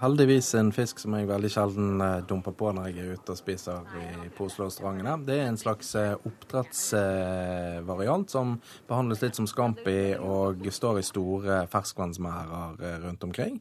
[0.00, 3.38] Heldigvis en fisk som jeg veldig sjelden eh, dumper på når jeg er ute og
[3.38, 3.98] spiser i,
[4.36, 5.14] på Oslo-restaurantene.
[5.26, 8.46] Det er en slags eh, oppdrettsvariant som
[8.88, 13.54] behandles litt som scampi og står i store ferskvannsmerder eh, rundt omkring.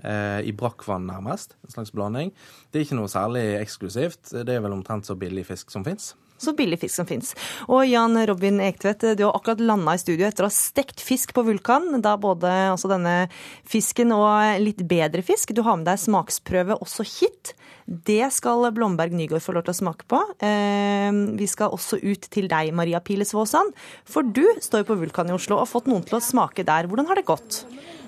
[0.00, 1.56] I brakkvann, nærmest.
[1.66, 2.30] En slags blanding.
[2.72, 4.32] Det er ikke noe særlig eksklusivt.
[4.32, 6.14] Det er vel omtrent så billig fisk som fins.
[6.40, 7.34] Så billig fisk som fins.
[7.68, 11.34] Og Jan Robin Ektvedt, du har akkurat landa i studio etter å ha stekt fisk
[11.36, 11.90] på Vulkan.
[12.00, 13.28] Da både altså denne
[13.68, 15.52] fisken og litt bedre fisk.
[15.52, 17.52] Du har med deg smaksprøve også hit.
[17.84, 20.22] Det skal Blomberg Nygaard få lov til å smake på.
[20.46, 23.74] Eh, vi skal også ut til deg, Maria Piles Våsan.
[24.08, 26.64] For du står jo på Vulkan i Oslo og har fått noen til å smake
[26.64, 26.88] der.
[26.88, 27.64] Hvordan har det gått?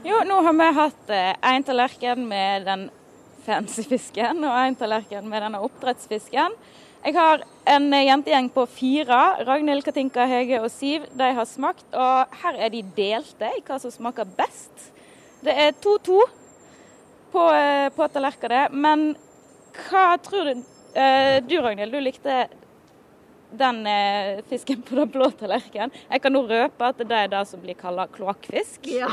[0.07, 1.17] Jo, nå har vi hatt
[1.53, 2.89] én tallerken med den
[3.45, 6.57] fancy fisken og én tallerken med denne oppdrettsfisken.
[7.03, 9.17] Jeg har en jentegjeng på fire.
[9.43, 11.09] Ragnhild, Katinka, Hege og Siv.
[11.19, 14.85] De har smakt, og her er de delte i hva som smaker best.
[15.43, 16.21] Det er 2-2
[17.33, 17.47] på,
[17.97, 18.79] på tallerkenen.
[18.85, 19.03] Men
[19.89, 20.63] hva tror du
[20.95, 22.45] eh, Du, Ragnhild, du likte
[23.59, 25.93] den eh, fisken på den blå tallerkenen.
[26.09, 28.89] Jeg kan nå røpe at det er det som blir kalla kloakkfisk.
[28.93, 29.11] Ja.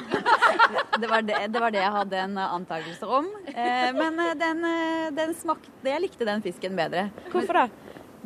[0.99, 3.29] Det var det, det var det jeg hadde en antakelse om.
[3.47, 7.09] Eh, men eh, den, eh, den smakte Jeg likte den fisken bedre.
[7.31, 7.67] Hvorfor det?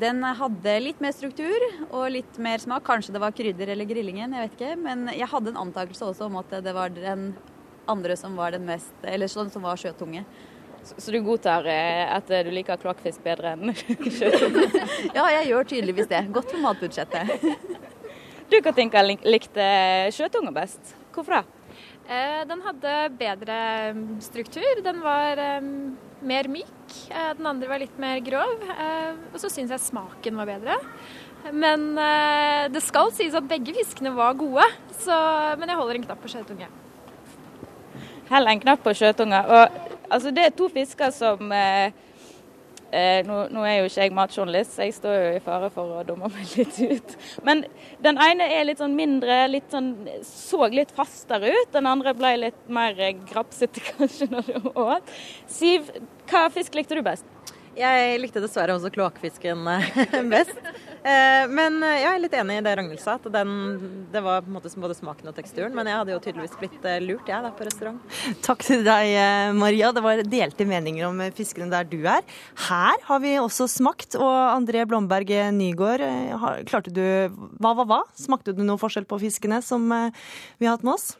[0.02, 2.82] Den hadde litt mer struktur og litt mer smak.
[2.88, 4.78] Kanskje det var krydder eller grillingen, jeg vet ikke.
[4.82, 7.32] Men jeg hadde en antakelse også om at det var den
[7.89, 10.23] andre som var den mest Eller sånn som var sjøtunge.
[10.83, 13.71] Så, så du godtar eh, at du liker kloakkfisk bedre enn
[14.17, 14.67] sjøtunge?
[15.17, 16.23] ja, jeg gjør tydeligvis det.
[16.35, 17.49] Godt for matbudsjettet.
[18.51, 19.67] du Katinka likte
[20.15, 20.95] sjøtunge best.
[21.15, 21.43] Hvorfor det?
[22.11, 23.57] Eh, den hadde bedre
[24.23, 24.81] struktur.
[24.83, 25.67] Den var eh,
[26.23, 26.75] mer myk.
[27.09, 28.63] Eh, den andre var litt mer grov.
[28.75, 30.79] Eh, og så syns jeg smaken var bedre.
[31.51, 34.63] Men eh, det skal sies at begge fiskene var gode,
[34.95, 35.15] så,
[35.59, 36.69] men jeg holder en knapp på sjøtunge.
[38.29, 39.41] Heller en knapp på sjøtunge.
[39.47, 41.93] Og altså, det er to fisker som eh,
[42.93, 45.99] eh, nå, nå, er jo ikke jeg matjournalist, så jeg står jo i fare for
[45.99, 47.15] å dumme meg litt ut.
[47.47, 47.65] Men
[48.03, 49.93] den ene er litt sånn mindre, litt sånn,
[50.27, 51.73] så litt fastere ut.
[51.75, 52.97] Den andre ble litt mer
[53.29, 55.13] grapsete kanskje når du åt.
[55.51, 55.89] Siv,
[56.31, 57.27] hva fisk likte du best?
[57.73, 59.65] Jeg likte dessverre også kloakkfisken
[60.33, 60.59] best.
[61.03, 63.51] Eh, men eh, jeg er litt enig i det Ragnhild sa, at den,
[64.13, 65.75] det var både smaken og teksturen.
[65.75, 68.17] Men jeg hadde jo tydeligvis blitt eh, lurt, jeg, da, på restaurant.
[68.47, 69.11] Takk til deg,
[69.59, 69.91] Maria.
[69.95, 72.23] Det var delte meninger om fiskene der du er.
[72.69, 74.15] Her har vi også smakt.
[74.19, 76.03] Og André Blomberg Nygård,
[76.69, 77.03] klarte du
[77.61, 78.01] Hva var hva?
[78.17, 81.13] Smakte du noe forskjell på fiskene som vi har hatt med oss?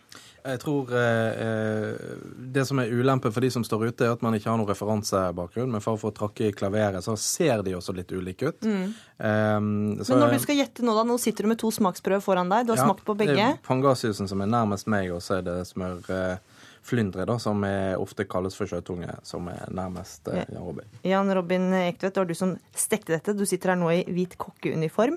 [0.44, 2.16] Jeg tror eh, eh,
[2.52, 4.68] det som er ulempe for de som står ute, er at man ikke har noen
[4.68, 5.72] referansebakgrunn.
[5.72, 8.68] Men for å få trakke i klaveret, så ser de også litt ulike ut.
[8.68, 8.90] Mm.
[9.24, 9.70] Um,
[10.02, 11.06] Men når du skal gjette nå, da.
[11.08, 12.68] Nå sitter du med to smaksprøver foran deg.
[12.68, 13.38] Du har smakt på begge.
[13.40, 17.94] Det er pangasiusen som er nærmest meg, og så er det smørflyndre, da, som er,
[18.04, 20.98] ofte kalles for sjøtunge, som er nærmest eh, Jan Robin.
[21.08, 23.38] Jan Robin Ektvedt, det var du som stekte dette.
[23.38, 25.16] Du sitter her nå i hvit kokkeuniform.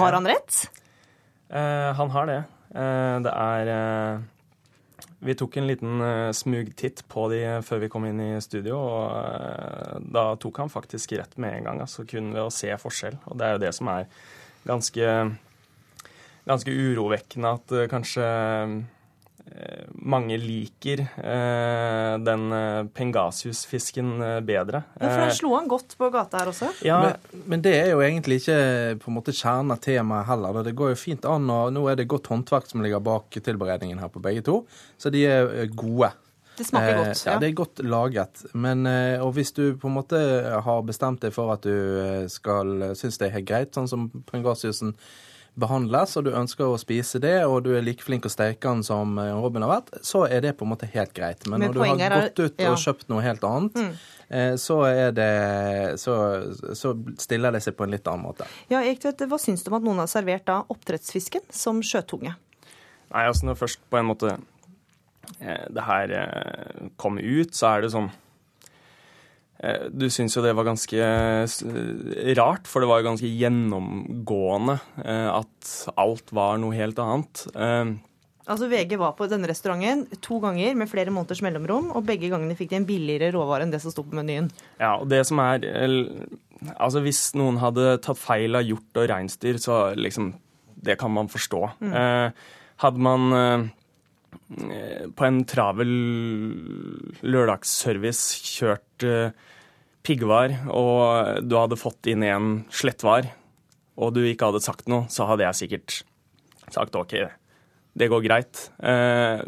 [0.00, 0.64] Har han rett?
[1.52, 2.40] Eh, han har det.
[2.72, 4.22] Eh, det er eh,
[5.22, 10.08] Vi tok en liten eh, smugtitt på de før vi kom inn i studio, og
[10.14, 11.82] da tok han faktisk rett med en gang.
[11.84, 13.20] Altså kun ved å se forskjell.
[13.28, 14.08] Og det er jo det som er
[14.66, 15.12] ganske,
[16.48, 18.26] ganske urovekkende, at kanskje
[20.02, 24.82] mange liker eh, den eh, pengasiusfisken eh, bedre.
[24.96, 26.70] Ja, for den slo han godt på gata her også.
[26.82, 28.58] Men, men det er jo egentlig ikke
[29.02, 30.62] på en måte kjernen av temaet heller.
[30.66, 34.02] Det går jo fint an, og nå er det godt håndverk som ligger bak tilberedningen
[34.02, 34.62] her på begge to,
[35.00, 36.12] så de er eh, gode.
[36.52, 37.32] Det smaker godt, ja.
[37.32, 37.40] ja.
[37.40, 38.46] Det er godt laget.
[38.52, 40.20] Men, eh, og hvis du på en måte
[40.66, 44.08] har bestemt deg for at du eh, skal synes det er helt greit, sånn som
[44.28, 44.96] pangasiusen
[45.54, 48.80] behandles, og du ønsker å spise det, og du er like flink å steke den
[48.86, 51.44] som eh, Robin har vært, så er det på en måte helt greit.
[51.46, 52.70] Men, Men når du har gått ut ja.
[52.72, 53.90] og kjøpt noe helt annet, Mm.
[54.32, 55.28] eh, så er det
[56.00, 56.14] så,
[56.78, 58.46] så stiller det seg på en litt annen måte.
[58.72, 62.32] Ja, Ektvedt, Hva syns du om at noen har servert da oppdrettsfisken som sjøtunge?
[63.12, 64.38] Nei, altså når først på en måte
[65.40, 68.08] eh, det her eh, kom ut, så er det sånn
[69.94, 75.28] Du syns jo det var ganske eh, rart, for det var jo ganske gjennomgående eh,
[75.30, 77.44] at alt var noe helt annet.
[77.54, 77.92] Eh,
[78.42, 82.56] Altså VG var på denne restauranten to ganger med flere måneders mellomrom, og begge gangene
[82.58, 84.48] fikk de en billigere råvare enn det som sto på menyen.
[84.80, 85.62] Ja, og det som er
[86.78, 90.32] Altså, hvis noen hadde tatt feil av hjort og reinsdyr, så liksom
[90.82, 91.62] Det kan man forstå.
[91.78, 91.92] Mm.
[91.94, 92.30] Eh,
[92.82, 93.64] hadde man eh,
[95.16, 95.92] på en travel
[97.24, 99.34] lørdagsservice kjørt eh,
[100.02, 103.28] piggvar, og du hadde fått inn en slettvar,
[103.96, 106.02] og du ikke hadde sagt noe, så hadde jeg sikkert
[106.72, 107.16] sagt OK,
[107.98, 108.66] det går greit.
[108.82, 109.42] Eh,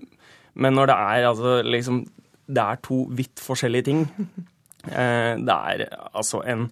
[0.55, 2.05] men når det er altså liksom
[2.45, 4.05] Det er to vidt forskjellige ting.
[4.85, 6.67] Eh, det er altså en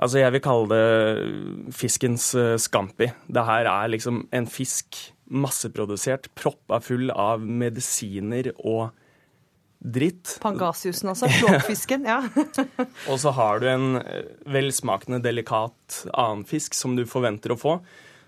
[0.00, 3.10] Altså, jeg vil kalle det fiskens eh, scampi.
[3.28, 8.90] Det her er liksom en fisk masseprodusert, proppa full av medisiner og
[9.78, 10.38] dritt.
[10.42, 11.28] Pangasiusen, altså.
[11.40, 12.06] Flåkfisken.
[12.08, 12.22] Ja.
[13.10, 17.78] Og så har du en eh, velsmakende, delikat annen fisk som du forventer å få.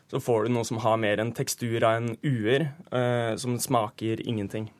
[0.09, 4.23] Så får du noe som har mer en tekstur av en uer, eh, som smaker
[4.25, 4.71] ingenting.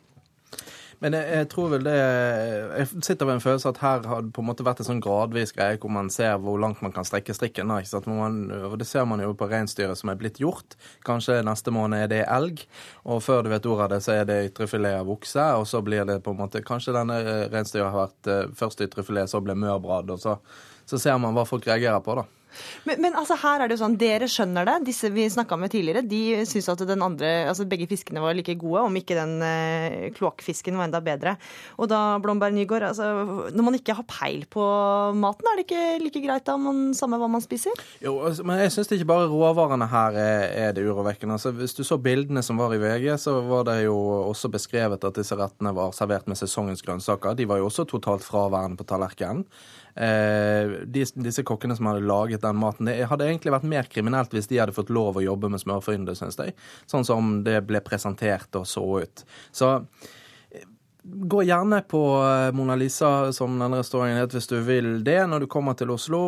[0.99, 4.33] Men jeg, jeg tror vel det Jeg sitter med en følelse at her har det
[4.35, 7.07] på en måte vært en sånn gradvis greie hvor man ser hvor langt man kan
[7.07, 7.71] strekke strikken.
[7.71, 8.09] ikke sant?
[8.11, 10.75] Man, og Det ser man jo på reinsdyret som er blitt gjort.
[11.07, 12.65] Kanskje neste måned er det elg,
[13.07, 15.45] og før du vet ordet av det, så er det ytrefilet av okse.
[15.61, 17.21] Og så blir det på en måte Kanskje denne
[17.53, 20.37] reinsdyret har vært eh, først ytrefilet, så ble mørbrad, og så,
[20.89, 22.27] så ser man hva folk reagerer på, da.
[22.89, 24.77] Men, men altså her er det jo sånn, dere skjønner det.
[24.89, 28.57] Disse vi snakka med tidligere, de syns at den andre, altså begge fiskene var like
[28.61, 31.37] gode, om ikke den eh, kloakkfisken var enda bedre.
[31.79, 34.65] Og da, Blomberg Nygaard, altså, når man ikke har peil på
[35.19, 37.77] maten, er det ikke like greit da, man, samme hva man spiser?
[38.05, 41.39] Jo, altså, men jeg syns ikke bare råvarene her er, er det urovekkende.
[41.39, 43.97] Altså, hvis du så bildene som var i VG, så var det jo
[44.29, 47.37] også beskrevet at disse rettene var servert med sesongens grønnsaker.
[47.39, 49.45] De var jo også totalt fraværende på tallerkenen.
[49.99, 54.35] Eh, de, disse kokkene som hadde laget den maten, det hadde egentlig vært mer kriminelt
[54.35, 56.55] hvis de hadde fått lov å jobbe med smørfrynde, syns jeg.
[56.87, 59.25] Sånn som det ble presentert og så ut.
[59.51, 59.73] Så
[60.55, 60.69] eh,
[61.09, 65.47] Gå gjerne på eh, Mona Lisa, som denne restauranten heter, hvis du vil det når
[65.47, 66.23] du kommer til Oslo.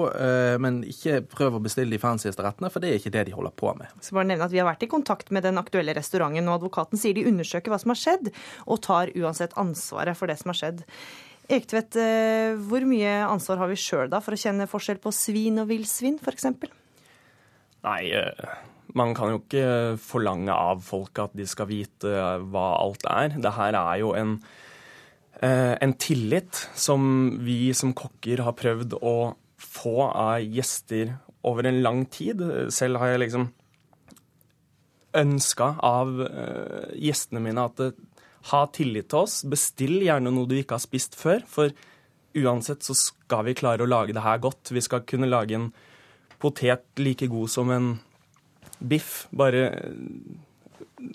[0.58, 3.54] Men ikke prøv å bestille de fancyeste rettene, for det er ikke det de holder
[3.54, 3.94] på med.
[4.02, 6.98] Så bare nevne at Vi har vært i kontakt med den aktuelle restauranten, og advokaten
[6.98, 8.30] sier de undersøker hva som har skjedd,
[8.66, 10.86] og tar uansett ansvaret for det som har skjedd.
[11.50, 15.70] Ektvedt, eh, hvor mye ansvar har vi sjøl for å kjenne forskjell på svin og
[15.72, 16.46] villsvin, f.eks.?
[17.86, 18.52] Nei, eh,
[18.94, 23.34] man kan jo ikke forlange av folk at de skal vite eh, hva alt er.
[23.42, 24.36] Det her er jo en,
[25.40, 27.02] en tillit som
[27.42, 29.16] vi som kokker har prøvd å
[29.60, 32.44] få av gjester over en lang tid.
[32.70, 33.50] Selv har jeg liksom
[35.18, 36.12] ønska av
[36.94, 37.96] gjestene mine at eh,
[38.50, 39.40] ha tillit til oss.
[39.44, 41.74] Bestill gjerne noe du ikke har spist før, for
[42.40, 44.72] uansett så skal vi klare å lage det her godt.
[44.72, 45.70] Vi skal kunne lage en
[46.40, 47.90] potet like god som en
[48.80, 49.26] biff.
[49.36, 49.66] Bare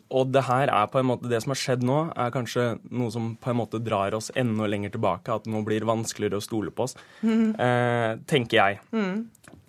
[0.09, 3.13] og det her er på en måte det som har skjedd nå, er kanskje noe
[3.13, 5.33] som på en måte drar oss enda lenger tilbake.
[5.33, 6.95] At nå blir vanskeligere å stole på oss.
[7.21, 7.53] Mm.
[7.53, 8.79] Eh, tenker jeg.
[8.95, 9.25] Mm.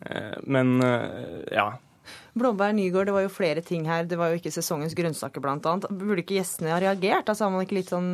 [0.09, 1.69] Eh, men eh, ja.
[2.37, 4.05] Blomberg Nygård, det var jo flere ting her.
[4.05, 5.87] Det var jo ikke sesongens grønnsaker, annet.
[5.89, 7.31] Burde ikke gjestene ha reagert?
[7.31, 8.11] Altså, har man ikke litt sånn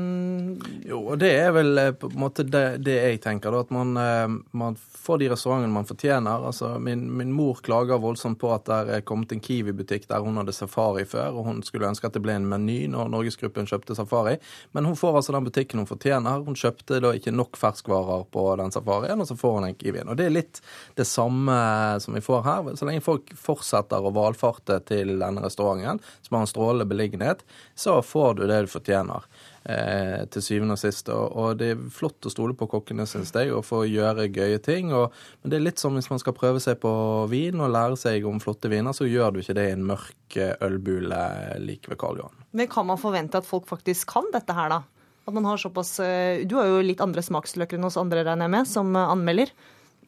[0.87, 3.51] Jo, og det er vel eh, på en måte det, det jeg tenker.
[3.51, 6.47] Da, at man, eh, man får de restaurantene man fortjener.
[6.53, 10.39] Altså, min, min mor klager voldsomt på at det er kommet en Kiwi-butikk der hun
[10.39, 13.99] hadde safari før, og hun skulle ønske at det ble en meny når Norgesgruppen kjøpte
[13.99, 14.37] safari.
[14.79, 16.47] Men hun får altså den butikken hun fortjener.
[16.47, 20.15] Hun kjøpte da ikke nok ferskvarer på den safarien, og så får hun en Kiwien.
[20.15, 20.63] Og det er litt
[20.95, 21.59] det samme
[22.07, 22.73] som vi får her.
[22.79, 27.43] Så lenge folk fortsetter å valfarte til denne restauranten, som har en strålende beliggenhet,
[27.75, 29.27] så får du det du fortjener.
[29.63, 31.07] Eh, til syvende og sist.
[31.15, 34.59] Og, og, det er flott å stole på kokkene, syns jeg, og få gjøre gøye
[34.63, 34.91] ting.
[34.91, 36.93] Og, men det er litt som hvis man skal prøve seg på
[37.31, 40.39] vin og lære seg om flotte viner, så gjør du ikke det i en mørk
[40.39, 41.21] eh, ølbule
[41.63, 42.43] like ved Karl Johan.
[42.59, 44.83] Men kan man forvente at folk faktisk kan dette her, da?
[45.23, 48.51] At man har såpass eh, Du har jo litt andre smaksløker enn oss andre, regner
[48.51, 49.55] jeg med, som anmelder.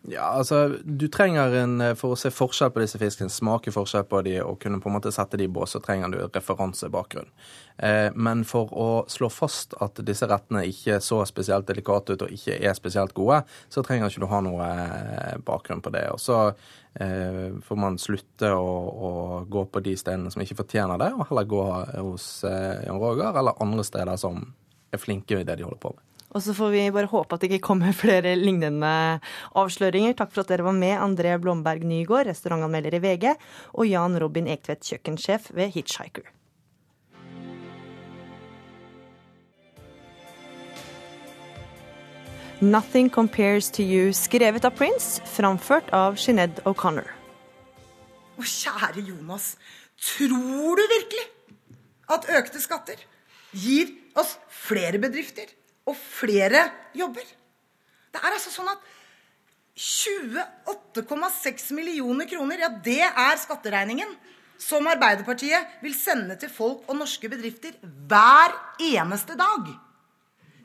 [0.09, 4.21] Ja, altså, du trenger en, For å se forskjell på disse fiskene, smake forskjell på
[4.27, 7.31] de og kunne på en måte sette de i bås, så trenger du referansebakgrunn.
[7.79, 12.37] Eh, men for å slå fast at disse rettene ikke så spesielt delikate ut og
[12.37, 13.41] ikke er spesielt gode,
[13.73, 16.05] så trenger ikke du ha noe eh, bakgrunn på det.
[16.13, 16.41] Og så
[17.01, 18.71] eh, får man slutte å,
[19.09, 19.13] å,
[19.49, 23.33] gå på de stedene som ikke fortjener det, og heller gå hos eh, Jan Roger
[23.33, 24.45] eller andre steder som
[24.93, 26.05] er flinke i det de holder på med.
[26.35, 29.21] Og så får vi bare håpe at det ikke kommer flere lignende
[29.55, 30.17] avsløringer.
[30.19, 33.29] Takk for at dere var med, André Blomberg Nygård, restaurantanmelder i VG,
[33.79, 36.27] og Jan Robin Ektvedt, kjøkkensjef ved Hitchhiker.
[42.65, 47.11] Nothing Compares to You, skrevet av Prince, framført av Sinead O'Connor.
[48.35, 49.53] Å, kjære Jonas,
[50.01, 51.29] tror du virkelig
[52.15, 52.99] at økte skatter
[53.55, 55.53] gir oss flere bedrifter
[55.87, 57.27] og flere jobber?
[58.13, 58.79] Det er altså sånn at
[59.75, 64.11] 28,6 millioner kroner, ja, det er skatteregningen
[64.61, 69.73] som Arbeiderpartiet vil sende til folk og norske bedrifter hver eneste dag.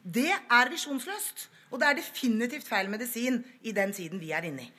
[0.06, 1.50] Det er visjonsløst.
[1.70, 4.72] Og det er definitivt feil medisin i den tiden vi er inne i.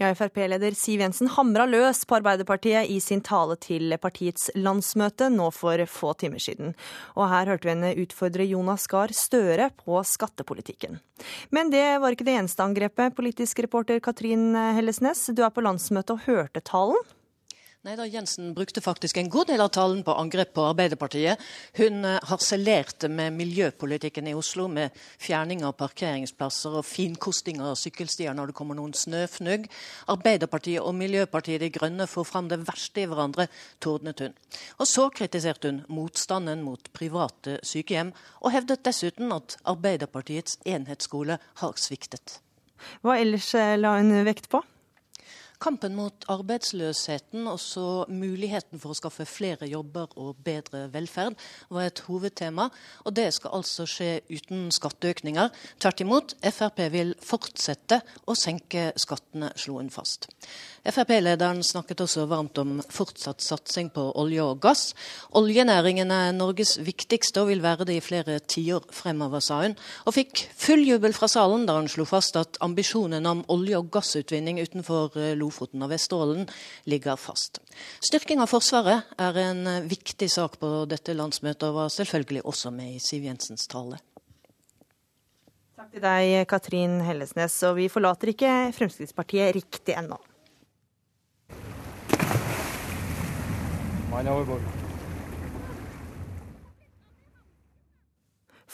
[0.00, 5.48] Ja, Frp-leder Siv Jensen hamra løs på Arbeiderpartiet i sin tale til partiets landsmøte nå
[5.54, 6.74] for få timer siden.
[7.14, 11.00] Og her hørte vi henne utfordre Jonas Gahr Støre på skattepolitikken.
[11.54, 13.14] Men det var ikke det eneste angrepet.
[13.16, 17.14] Politisk reporter Katrin Hellesnes, du er på landsmøtet og hørte talen.
[17.84, 21.42] Nei da, Jensen brukte faktisk en god del av talen på angrep på Arbeiderpartiet.
[21.76, 28.32] Hun uh, harselerte med miljøpolitikken i Oslo, med fjerning av parkeringsplasser og finkosting av sykkelstier
[28.32, 29.68] når det kommer noen snøfnugg.
[30.16, 33.50] Arbeiderpartiet og Miljøpartiet De Grønne får fram det verste i hverandre,
[33.84, 34.40] tordnet hun.
[34.80, 41.76] Og så kritiserte hun motstanden mot private sykehjem, og hevdet dessuten at Arbeiderpartiets enhetsskole har
[41.76, 42.40] sviktet.
[43.04, 44.64] Hva ellers eh, la hun vekt på?
[45.62, 51.38] Kampen mot arbeidsløsheten også muligheten for å skaffe flere jobber og bedre velferd
[51.72, 52.66] var et hovedtema.
[53.06, 55.52] Og det skal altså skje uten skatteøkninger.
[55.80, 60.28] Tvert imot, Frp vil fortsette å senke skattene, slo hun fast.
[60.84, 64.90] Frp-lederen snakket også varmt om fortsatt satsing på olje og gass.
[65.38, 69.78] Oljenæringen er Norges viktigste og vil være det i flere tiår fremover, sa hun.
[70.04, 73.88] Og fikk full jubel fra salen da hun slo fast at ambisjonen om olje- og
[73.94, 76.48] gassutvinning utenfor Lofoten og Vesterålen
[76.90, 77.60] ligger fast.
[78.04, 82.96] Styrking av Forsvaret er en viktig sak på dette landsmøtet, og var selvfølgelig også med
[82.96, 84.00] i Siv Jensens tale.
[85.74, 87.58] Takk til deg, Katrin Hellesnes.
[87.68, 90.16] Og vi forlater ikke Fremskrittspartiet riktig ennå.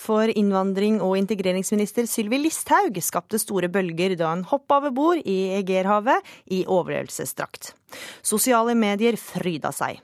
[0.00, 5.52] For innvandring- og integreringsminister Sylvi Listhaug skapte store bølger da hun hoppa over bord i
[5.58, 7.74] Egerhavet i overlevelsesdrakt.
[8.24, 10.00] Sosiale medier fryda seg.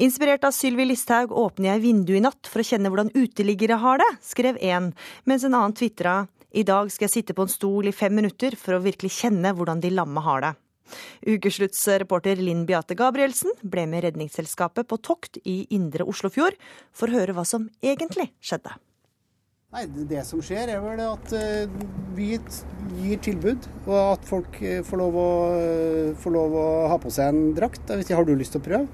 [0.00, 4.00] Inspirert av Sylvi Listhaug åpner jeg vinduet i natt for å kjenne hvordan uteliggere har
[4.00, 4.92] det, skrev én,
[5.28, 6.22] mens en annen tvitra
[6.54, 9.52] i dag skal jeg sitte på en stol i fem minutter for å virkelig kjenne
[9.56, 10.52] hvordan de lamme har det.
[11.26, 16.60] Ukesluttsreporter Linn Beate Gabrielsen ble med Redningsselskapet på tokt i indre Oslofjord
[16.92, 18.76] for å høre hva som egentlig skjedde.
[19.74, 21.32] Nei, Det som skjer er vel at
[22.14, 25.30] vi gir tilbud, og at folk får lov å,
[26.22, 27.90] får lov å ha på seg en drakt.
[27.90, 28.86] Hvis de har du lyst til å prøve?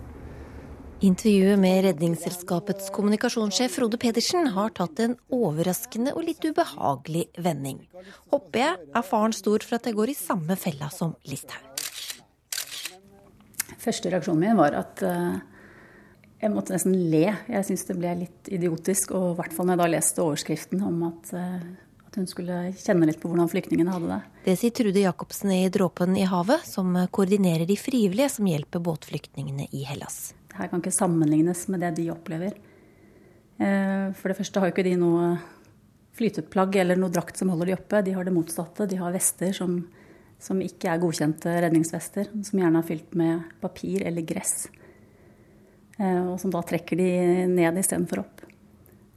[1.00, 7.78] Intervjuet med Redningsselskapets kommunikasjonssjef Frode Pedersen har tatt en overraskende og litt ubehagelig vending.
[8.28, 11.64] Håper jeg er faren stor for at jeg går i samme fella som Listhaug.
[13.80, 15.40] Første reaksjonen min var at uh,
[16.40, 17.26] jeg måtte nesten le.
[17.50, 19.12] Jeg syns det ble litt idiotisk.
[19.16, 22.62] Og i hvert fall når jeg da leste overskriften om at, uh, at hun skulle
[22.80, 24.20] kjenne litt på hvordan flyktningene hadde det.
[24.46, 29.68] Det sier Trude Jacobsen i Dråpen i havet, som koordinerer de frivillige som hjelper båtflyktningene
[29.76, 30.32] i Hellas.
[30.50, 32.56] Det her kan ikke sammenlignes med det de opplever.
[33.60, 35.34] Uh, for det første har jo ikke de noe
[36.16, 38.04] flyteplagg eller noe drakt som holder de oppe.
[38.04, 38.88] De har det motsatte.
[38.88, 39.82] De har vester som
[40.40, 44.70] som ikke er godkjente redningsvester, som gjerne er fylt med papir eller gress.
[46.00, 47.08] Eh, og som da trekker de
[47.50, 48.44] ned istedenfor opp.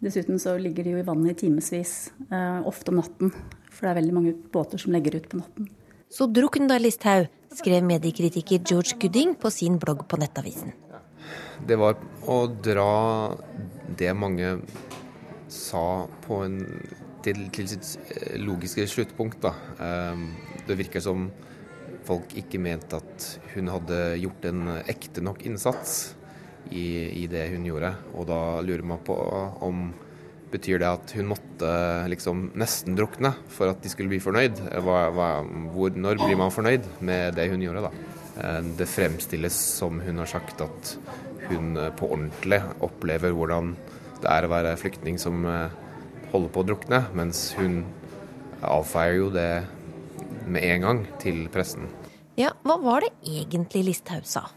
[0.04, 3.32] Dessuten så ligger de jo i vannet i timevis, eh, ofte om natten.
[3.72, 5.70] For det er veldig mange båter som legger ut på natten.
[6.12, 10.74] Så drukn da, Listhaug, skrev mediekritiker George Gooding på sin blogg på Nettavisen.
[11.66, 11.96] Det var
[12.28, 13.38] å dra
[13.98, 14.60] det mange
[15.48, 16.60] sa på en,
[17.24, 19.40] til, til sitt eh, logiske sluttpunkt.
[19.42, 19.54] Da.
[20.68, 21.30] Det virker som
[22.04, 26.18] folk ikke mente at hun hadde gjort en ekte nok innsats
[26.72, 27.94] i, i det hun gjorde.
[28.14, 29.18] Og da lurer man på
[29.66, 29.92] om
[30.54, 31.68] Betyr det at hun måtte
[32.14, 34.60] liksom nesten drukne for at de skulle bli fornøyd?
[34.86, 35.30] Hva, hva,
[35.74, 37.90] hvor, når blir man fornøyd med det hun gjorde, da?
[38.38, 40.92] Eh, det fremstilles som hun har sagt at
[41.50, 43.74] hun på ordentlig opplever hvordan
[44.22, 45.74] det er å være flyktning som eh,
[46.32, 47.82] holder på å drukne, mens hun
[48.64, 49.50] avfeier jo det
[50.46, 51.90] med en gang til pressen.
[52.40, 54.48] Ja, hva var det egentlig Listhaug sa?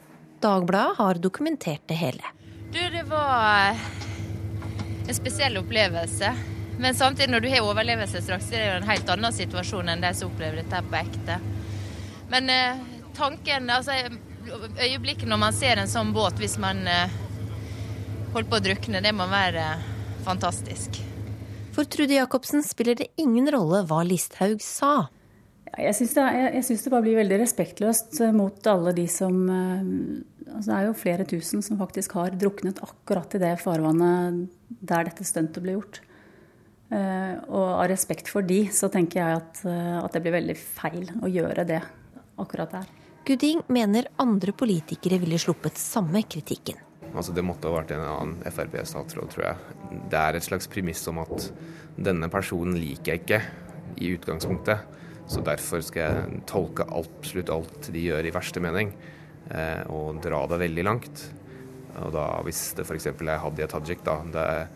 [0.41, 2.35] Dagbladet har dokumentert det hele.
[2.73, 3.89] Du, det var eh,
[5.09, 6.35] en spesiell opplevelse.
[6.79, 10.03] Men samtidig, når du har overlevelse straks, er det jo en helt annen situasjon enn
[10.05, 11.39] de som opplever dette på ekte.
[12.33, 12.83] Men eh,
[13.17, 13.97] tanken, altså
[14.83, 17.15] øyeblikket når man ser en sånn båt, hvis man eh,
[18.35, 19.87] holder på å drukne, det må være eh,
[20.27, 21.01] fantastisk.
[21.77, 25.09] For Trude Jacobsen spiller det ingen rolle hva Listhaug sa.
[25.77, 26.25] Jeg syns det,
[26.57, 29.91] det, bare blir veldig respektløst eh, mot alle de som eh,
[30.47, 34.47] altså Det er jo flere tusen som faktisk har druknet akkurat i det farvannet
[34.81, 36.01] der dette stuntet ble gjort.
[36.89, 39.63] Eh, og av respekt for de, så tenker jeg at,
[40.01, 41.83] at det blir veldig feil å gjøre det
[42.41, 42.89] akkurat der.
[43.27, 46.79] Guding mener andre politikere ville sluppet samme kritikken.
[47.13, 49.79] Altså Det måtte ha vært en annen Frp-statsråd, tror jeg.
[50.13, 51.49] Det er et slags premiss om at
[51.97, 53.41] denne personen liker jeg ikke
[54.05, 54.85] i utgangspunktet.
[55.27, 58.93] Så derfor skal jeg tolke absolutt alt de gjør i verste mening,
[59.51, 61.25] eh, og dra det veldig langt.
[62.05, 63.09] Og da, hvis det f.eks.
[63.11, 64.69] er Hadia Tajik, da det er,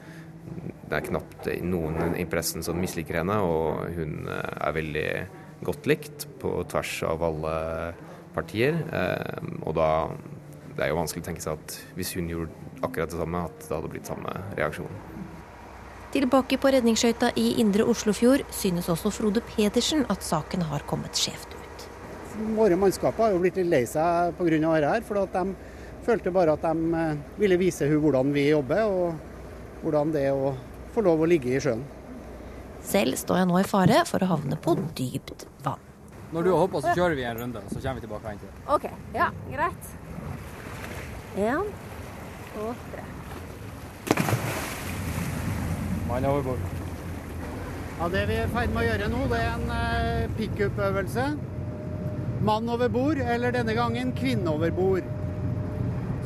[0.90, 5.08] det er knapt noen i pressen som misliker henne, og hun eh, er veldig
[5.68, 7.54] godt likt på tvers av alle
[8.34, 8.82] partier.
[8.90, 9.90] Eh, og da
[10.76, 13.64] det er jo vanskelig å tenke seg at hvis hun gjorde akkurat det samme, at
[13.66, 15.09] det hadde blitt samme reaksjon.
[16.10, 21.54] Tilbake på redningsskøyta i indre Oslofjord synes også Frode Pedersen at saken har kommet skjevt
[21.54, 21.84] ut.
[22.56, 24.58] Våre mannskaper har jo blitt litt lei seg pga.
[24.58, 25.54] dette, her, for de
[26.02, 30.54] følte bare at de eh, ville vise hvordan vi jobber, og hvordan det er å
[30.94, 31.84] få lov å ligge i sjøen.
[32.82, 35.86] Selv står jeg nå i fare for å havne på dypt vann.
[36.34, 38.58] Når du har hoppa, så kjører vi en runde, så kommer vi tilbake til.
[38.66, 38.90] OK.
[39.14, 39.94] Ja, greit.
[41.38, 41.70] Én,
[42.54, 43.09] to, tre.
[46.10, 46.62] Mann over bord.
[48.00, 51.26] Ja, Det vi er i ferd med å gjøre nå, det er en uh, pickup-øvelse.
[52.48, 55.06] Mann over bord, eller denne gangen kvinne over bord.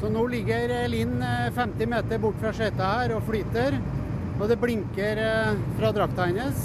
[0.01, 3.77] Så nå ligger Linn 50 meter bort fra setet her og flyter.
[4.39, 6.65] Og det blinker uh, fra drakta hennes.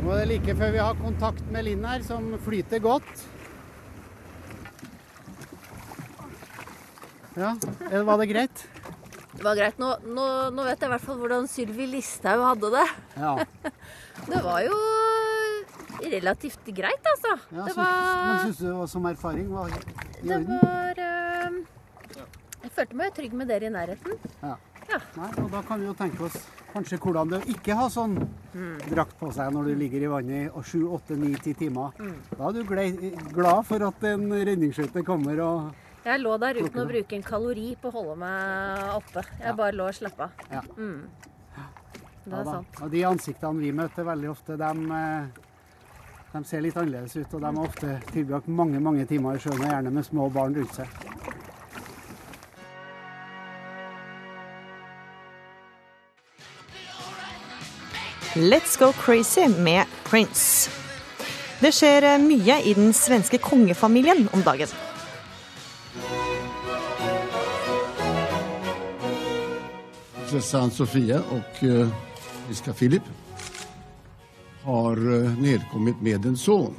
[0.00, 3.26] Nå er det like før vi har kontakt med Linn her, som flyter godt.
[7.36, 7.54] Ja,
[8.02, 8.66] var det greit?
[9.36, 9.78] Det var greit.
[9.78, 12.86] Nå, nå, nå, vet jeg i hvert fall hvordan Sylvi Listhaug hadde det.
[13.20, 13.32] Ja.
[14.32, 14.78] det var jo
[16.00, 17.36] relativt greit, altså.
[17.52, 19.48] Ja, var, men syns du det var som erfaring?
[19.52, 21.58] Var i det var uh,
[22.62, 24.16] Jeg følte meg trygg med dere i nærheten.
[24.42, 24.54] Ja.
[24.90, 25.00] ja.
[25.20, 26.38] Nei, og da kan vi jo tenke oss
[26.72, 28.76] kanskje hvordan det er å ikke ha sånn mm.
[28.90, 31.96] drakt på seg når du ligger i vannet i sju, åtte, ni, ti timer.
[32.00, 32.16] Mm.
[32.32, 36.86] Da er du glad for at en redningsskøyte kommer og jeg lå der uten å
[36.86, 39.24] bruke en kalori på å holde meg oppe.
[39.40, 40.44] Jeg bare lå og slappa av.
[40.52, 40.62] Ja.
[40.76, 41.00] Mm.
[42.26, 42.78] Det er ja, sant.
[42.82, 45.26] Og de ansiktene vi møter veldig ofte, de, eh,
[46.32, 47.34] de, ser litt annerledes ut.
[47.34, 50.54] Og de har ofte tilbrakt mange mange timer i sjøen, og gjerne med små barn
[50.58, 50.90] rundt seg.
[58.36, 60.70] Let's Go Crazy med Prince.
[61.62, 64.68] Det skjer mye i den svenske kongefamilien om dagen.
[70.30, 73.02] Prinsessan Sofia och eh, Philip
[74.62, 76.74] har eh, nedkommit med en son.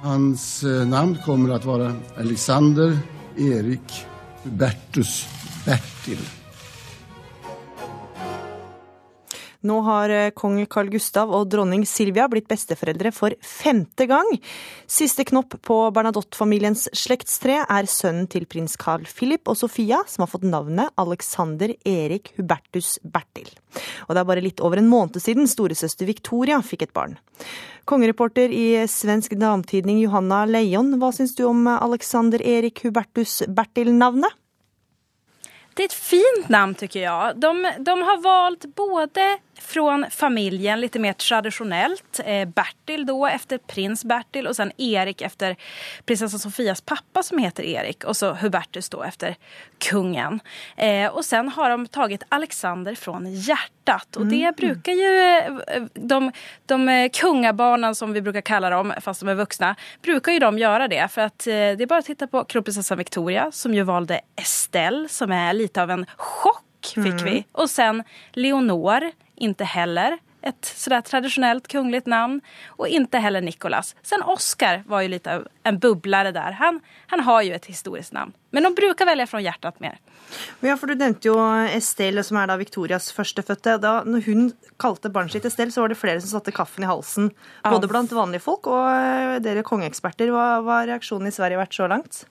[0.00, 2.98] Hans eh, namn kommer att vara Alexander
[3.36, 4.06] Erik
[4.42, 5.28] Hubertus
[5.64, 6.41] Bertil.
[9.68, 14.28] Nå har eh, kong Carl Gustav og dronning Silvia blitt besteforeldre for femte gang.
[14.90, 20.32] Siste knopp på Bernadotte-familiens slektstre er sønnen til prins Carl Philip og Sofia, som har
[20.32, 23.50] fått navnet Alexander Erik Hubertus Bertil.
[24.08, 27.16] Og det er bare litt over en måned siden storesøster Victoria fikk et barn.
[27.88, 34.41] Kongereporter i Svensk Damtidning Johanna Leijon, hva syns du om Alexander Erik Hubertus Bertil-navnet?
[35.74, 37.40] Det är ett fint namn tycker jag.
[37.40, 42.20] De, de har valt både från familjen lite mer traditionellt.
[42.24, 45.56] Eh, Bertil då efter prins Bertil och sen Erik efter
[46.04, 49.36] prinsessan Sofias pappa som heter Erik och så Hubertus då efter
[49.78, 50.40] kungen.
[50.76, 56.32] Eh, och sen har de tagit Alexander från hjärtat och det brukar ju eh, de,
[56.66, 60.58] de eh, kungabarnen som vi brukar kalla dem fast de är vuxna brukar ju de
[60.58, 64.20] göra det för att det är bara att titta på kronprinsessan Victoria som ju valde
[64.36, 67.24] Estelle som är lite av en chock fick Mm.
[67.24, 67.44] vi.
[67.52, 68.02] Och sen
[68.32, 72.40] Leonor, inte heller ett sådär traditionellt kungligt namn.
[72.66, 73.94] Och inte heller Nicolas.
[74.02, 76.52] Sen Oscar var ju lite av en bubblare där.
[76.52, 78.32] Han, han har ju ett historiskt namn.
[78.50, 79.98] Men de bruker velge fra hjertet mer.
[80.60, 81.36] Ja, for Du nevnte jo
[81.70, 83.78] Estelle, som er da Victorias førstefødte.
[83.78, 84.50] Da når hun
[84.82, 87.30] kalte barnet sitt Estelle, så var det flere som satte kaffen i halsen.
[87.62, 90.34] Både blant vanlige folk og eh, dere kongeeksperter.
[90.34, 92.24] Hva har reaksjonen i Sverige vært så langt?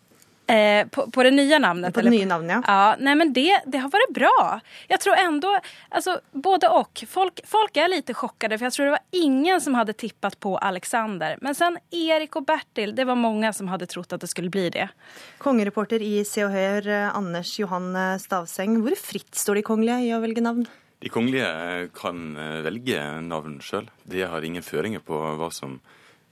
[0.51, 1.93] Eh, på, på det nya namnet?
[1.93, 2.95] På det nye nya namnet, ja.
[2.99, 4.59] nej, men det, det har varit bra.
[4.87, 7.03] Jag tror ändå, alltså både och.
[7.07, 10.57] Folk, folk är lite chockade för jag tror det var ingen som hade tippat på
[10.57, 11.37] Alexander.
[11.41, 14.69] Men sen Erik och Bertil, det var många som hade trott att det skulle bli
[14.69, 14.89] det.
[15.37, 18.81] Kongereporter i Se og Hør, eh, Anders Johan Stavseng.
[18.83, 20.67] Hvor fritt står de kongelige i å velge navn?
[20.99, 23.87] De kongelige kan eh, velge navn sjøl.
[24.03, 25.79] De har ingen føringer på hva som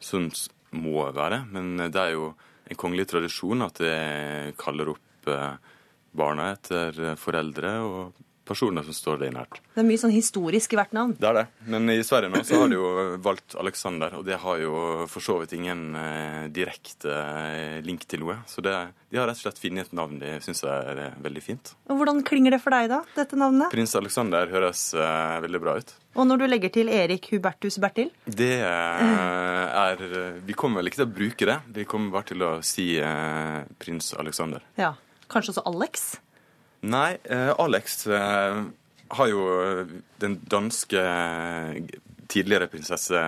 [0.03, 1.45] syns må være.
[1.55, 2.33] Men det er jo
[2.69, 5.53] en kongelig tradisjon at det kaller opp eh,
[6.19, 9.61] barna etter foreldre og personer som står deg nært.
[9.75, 11.15] Det er mye sånn historisk i hvert navn.
[11.19, 11.45] Det er det.
[11.69, 12.89] Men i Sverige nå så har de jo
[13.25, 14.73] valgt Alexander, og det har jo
[15.11, 18.39] for så vidt ingen eh, direkte eh, link til noe.
[18.49, 18.75] Så det,
[19.09, 21.73] de har rett og slett funnet et navn de syns er eh, veldig fint.
[21.89, 23.71] Og Hvordan klinger det for deg, da, dette navnet?
[23.73, 25.95] Prins Alexander høres eh, veldig bra ut.
[26.19, 28.09] Og når du legger til Erik Hubertus Bertil?
[28.25, 31.59] Det eh, er Vi kommer vel ikke til å bruke det.
[31.75, 34.65] Vi kommer bare til å si eh, prins Alexander.
[34.79, 34.95] Ja.
[35.29, 36.09] Kanskje også Alex?
[36.81, 38.63] Nei, eh, Alex eh,
[39.07, 39.41] har jo
[40.21, 41.81] den danske eh,
[42.27, 43.19] tidligere prinsesse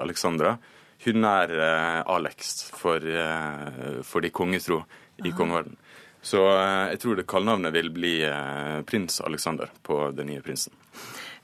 [0.00, 0.56] Alexandra.
[1.04, 4.84] Hun er eh, Alex for, eh, for de kongetro
[5.24, 5.78] i kongeverden.
[6.22, 10.76] Så eh, jeg tror det kallenavnet vil bli eh, prins Alexander på den nye prinsen.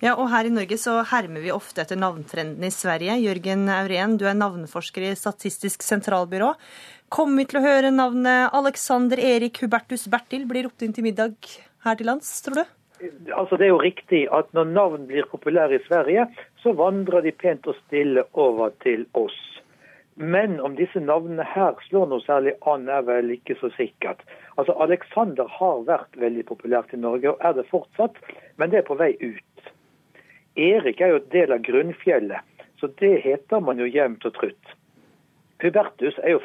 [0.04, 3.16] Ja, og her i Norge så hermer vi ofte etter navntrenden i Sverige.
[3.22, 6.50] Jørgen Aurén, du er navneforsker i Statistisk sentralbyrå.
[7.08, 11.36] Kommer vi til å høre navnet Alexander Erik Hubertus Bertil blir ropt inn til middag
[11.86, 12.64] her til lands, tror du?
[13.30, 16.24] Altså Det er jo riktig at når navn blir populære i Sverige,
[16.64, 19.36] så vandrer de pent og stille over til oss.
[20.16, 24.24] Men om disse navnene her slår noe særlig an, er vel ikke så sikkert.
[24.56, 28.18] Altså Alexander har vært veldig populært i Norge, og er det fortsatt,
[28.56, 29.70] men det er på vei ut.
[30.56, 32.42] Erik er jo et del av grunnfjellet,
[32.80, 34.74] så det heter man jo jevnt og trutt.
[35.62, 36.42] Hubertus er jo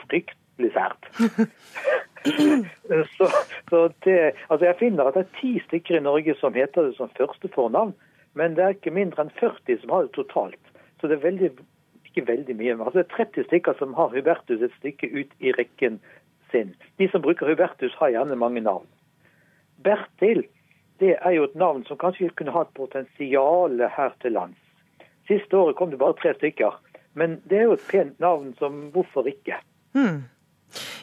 [0.51, 1.01] fryktelig sært.
[3.17, 3.27] så,
[3.69, 6.97] så det, altså jeg finner at det er ti stykker i Norge som heter det
[6.97, 7.93] som første fornavn,
[8.33, 10.59] men det er ikke mindre enn 40 som har det totalt.
[11.01, 11.51] Så det er veldig,
[12.05, 12.77] ikke veldig mye.
[12.77, 15.99] Altså det er 30 stykker som har Hubertus et stykke ut i rekken
[16.51, 16.75] sin.
[16.97, 18.87] De som bruker Hubertus, har gjerne mange navn.
[19.83, 20.45] Bertil
[21.01, 24.59] det er jo et navn som kanskje kunne ha et potensial her til lands.
[25.27, 26.77] Siste året kom det bare tre stykker.
[27.17, 29.57] Men det er jo et pent navn som hvorfor ikke?
[29.95, 30.21] Hmm.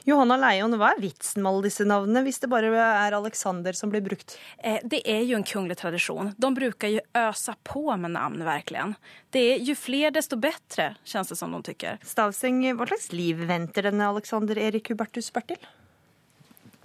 [0.09, 3.93] Johanna Leion, hva er vitsen med alle disse navnene, hvis det bare er Alexander som
[3.93, 4.37] blir brukt?
[4.59, 6.33] Eh, det er jo en kunglig tradisjon.
[6.37, 8.95] De bruker jo Øsa på med navn, verkligen.
[9.35, 12.01] Det er ju flere, desto bedre, kjennes det som de tykker.
[12.07, 15.61] Stavseng, hva slags liv venter denne Alexander Erik Hubertus Bertil?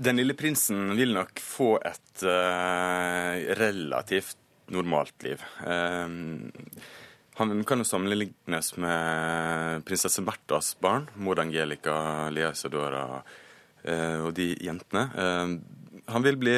[0.04, 4.40] Den lille prinsen vil nok få et uh, relativt
[4.74, 5.44] normalt liv.
[5.68, 6.08] Eh,
[7.36, 13.24] han kan jo sammenlignes med prinsesse Berthas barn, mor Angelica, Lea Isadora
[13.84, 15.08] eh, og de jentene.
[15.18, 16.54] Eh, han vil bli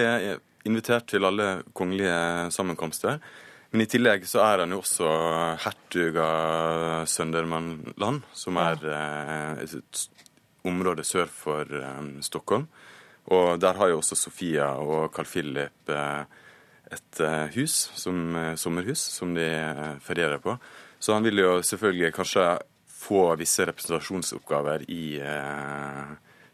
[0.67, 3.21] invitert til alle kongelige sammenkomster.
[3.71, 5.07] Men i tillegg så er han jo også
[5.63, 10.05] hertug av Søndermannland, som er eh, et
[10.65, 11.71] område sør for
[12.25, 12.67] Stockholm.
[13.31, 15.93] Og der har jo også Sofia og Carl Philip
[16.95, 20.57] et eh, hus, som, eh, sommerhus, som de eh, ferierer på.
[20.99, 22.45] Så han vil jo selvfølgelig kanskje
[23.05, 25.19] få visse representasjonsoppgaver i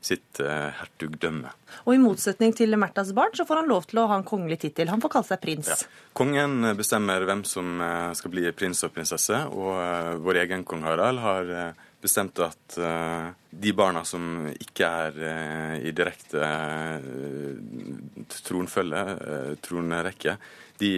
[0.03, 1.53] sitt hertugdømme.
[1.85, 4.57] Og i motsetning til Märthas barn, så får han lov til å ha en kongelig
[4.65, 4.89] tittel.
[4.91, 5.69] Han får kalle seg prins.
[5.71, 5.77] Ja.
[6.17, 7.79] Kongen bestemmer hvem som
[8.17, 11.53] skal bli prins og prinsesse, og vår egen kong Harald har
[12.01, 17.55] bestemt at uh, de barna som ikke er uh, i direkte uh,
[18.47, 19.03] tronfølge,
[19.63, 20.35] tronrekke,
[20.81, 20.91] de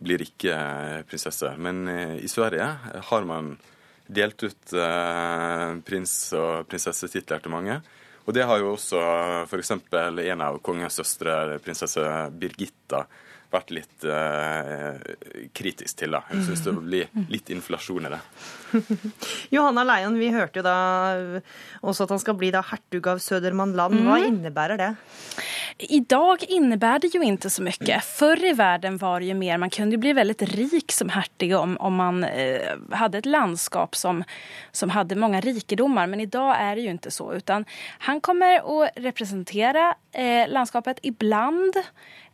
[0.00, 0.54] blir ikke
[1.04, 1.58] prinsesser.
[1.60, 1.84] Men
[2.24, 2.68] i Sverige
[3.04, 3.50] har man
[4.08, 4.72] delt ut
[5.84, 7.76] prins- og prinsessetitler til mange.
[8.24, 9.02] Og det har jo også
[9.44, 9.74] f.eks.
[9.76, 13.04] en av kongens søstre, prinsesse Birgitta,
[13.54, 16.16] vært litt eh, kritisk til.
[16.16, 16.22] da.
[16.30, 18.20] Jeg syns det blir litt inflasjon i det.
[19.54, 20.76] Johanna Leion, vi hørte jo da
[21.82, 24.02] også at han skal bli da hertug av Södermanland.
[24.06, 24.28] Hva mm.
[24.28, 24.90] innebærer det?
[25.88, 27.98] I dag innebærer det jo ikke så mye.
[28.04, 31.54] Før i verden var det jo mer, man kunne jo bli veldig rik som hertug
[31.56, 34.22] om, om man eh, hadde et landskap som,
[34.76, 37.28] som hadde mange rikedommer, men i dag er det jo ikke så.
[37.40, 37.66] Utan
[38.06, 41.78] han kommer å representere eh, landskapet ibland,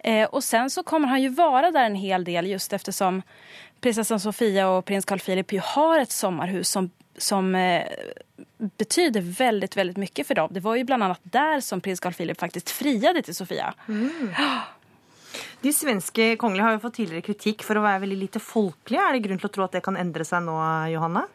[0.05, 3.22] eh, og sen så kommer han jo være der en hel del just eftersom
[3.80, 6.88] prinsessan Sofia og prins Carl Philip har et sommarhus som,
[7.18, 7.84] som eh,
[8.57, 10.55] betyder veldig, veldig mye for dem.
[10.57, 13.72] Det var jo blant annet der som prins Carl Philip faktisk friade til Sofia.
[13.86, 14.32] Mm.
[15.61, 19.03] De svenske kongelige har jo fått tidligere kritikk for å være veldig lite folkelige.
[19.03, 20.57] Er det grunn til å tro at det kan endre seg nå,
[20.92, 21.26] Johanne?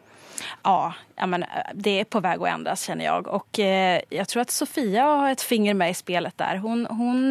[0.66, 0.92] Ja,
[1.28, 3.28] men eh, det er på vei å endres, kjenner jeg.
[3.30, 6.62] Og eh, jeg tror at Sofia har et finger med i spillet der.
[6.64, 7.30] Hun, hun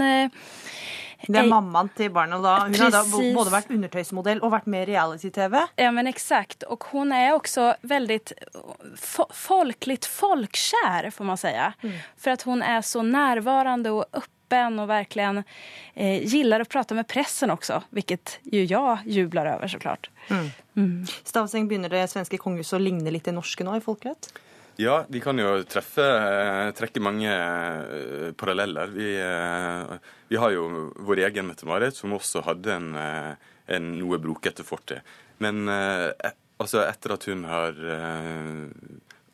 [1.27, 2.55] det er mammaen til barna da.
[2.65, 2.83] Hun Precis.
[2.87, 5.57] har da både vært undertøysmodell og vært med i reality-TV.
[5.81, 6.65] Ja, men exakt.
[6.71, 8.19] Og hun er også veldig
[8.97, 11.53] folkelig folkkjær, får man si.
[11.53, 11.97] Mm.
[12.17, 15.43] For at hun er så nærværende og åpen og virkelig
[15.95, 20.09] eh, gillar å prate med pressen også, hvilket jo jeg jubler over, så klart.
[20.29, 20.49] Mm.
[20.75, 20.95] Mm.
[21.23, 24.31] Stavseng, begynner det svenske kongehuset å ligne litt det norske nå i folkerett?
[24.81, 28.89] Ja, vi kan jo treffe, eh, trekke mange eh, paralleller.
[28.95, 29.91] Vi, eh,
[30.27, 30.63] vi har jo
[31.05, 35.05] vår egen Mette-Marit, som også hadde en, en noe brokete fortid.
[35.43, 37.77] Men altså, etter at hun har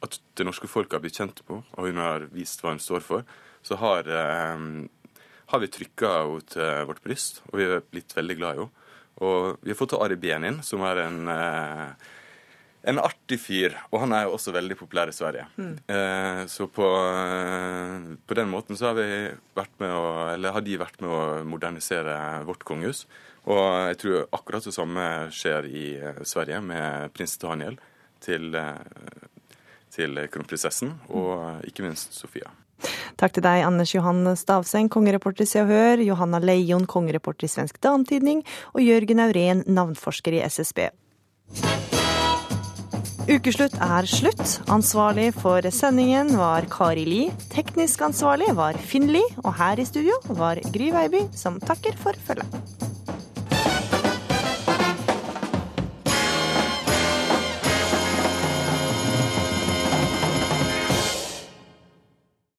[0.03, 3.01] At det norske folk har blitt kjent på, og hun har vist hva hun står
[3.05, 3.23] for,
[3.63, 8.51] så har, har vi trykka henne til vårt bryst, og vi er blitt veldig glad
[8.51, 8.85] i henne.
[9.17, 11.23] Og vi har fått Ari Behn inn, som er en
[12.87, 15.47] en artig fyr, og han er jo også veldig populær i Sverige.
[15.59, 15.73] Mm.
[15.91, 19.07] Eh, så på, eh, på, den måten så har vi
[19.57, 22.15] vært med å, eller har de vært med å modernisere
[22.47, 23.05] vårt kongehus.
[23.47, 27.75] Og jeg tror akkurat det samme skjer i eh, Sverige med prins Daniel
[28.23, 29.27] til, eh,
[29.91, 32.53] til kronprinsessen, og ikke minst Sofia.
[33.17, 37.51] Takk til deg, Anders Johan Stavseng, kongereporter i Se og Hør, Johanna Leijon, kongereporter i
[37.51, 38.45] Svensk Dantidning,
[38.77, 40.85] og Jørgen Aurén, navnforsker i SSB.
[43.27, 44.53] Ukeslutt er slutt.
[44.71, 47.19] Ansvarlig for sendingen var Kari Li.
[47.51, 49.23] Teknisk ansvarlig var Finn Li.
[49.43, 52.86] Og her i studio var Gry Veiby, som takker for følget.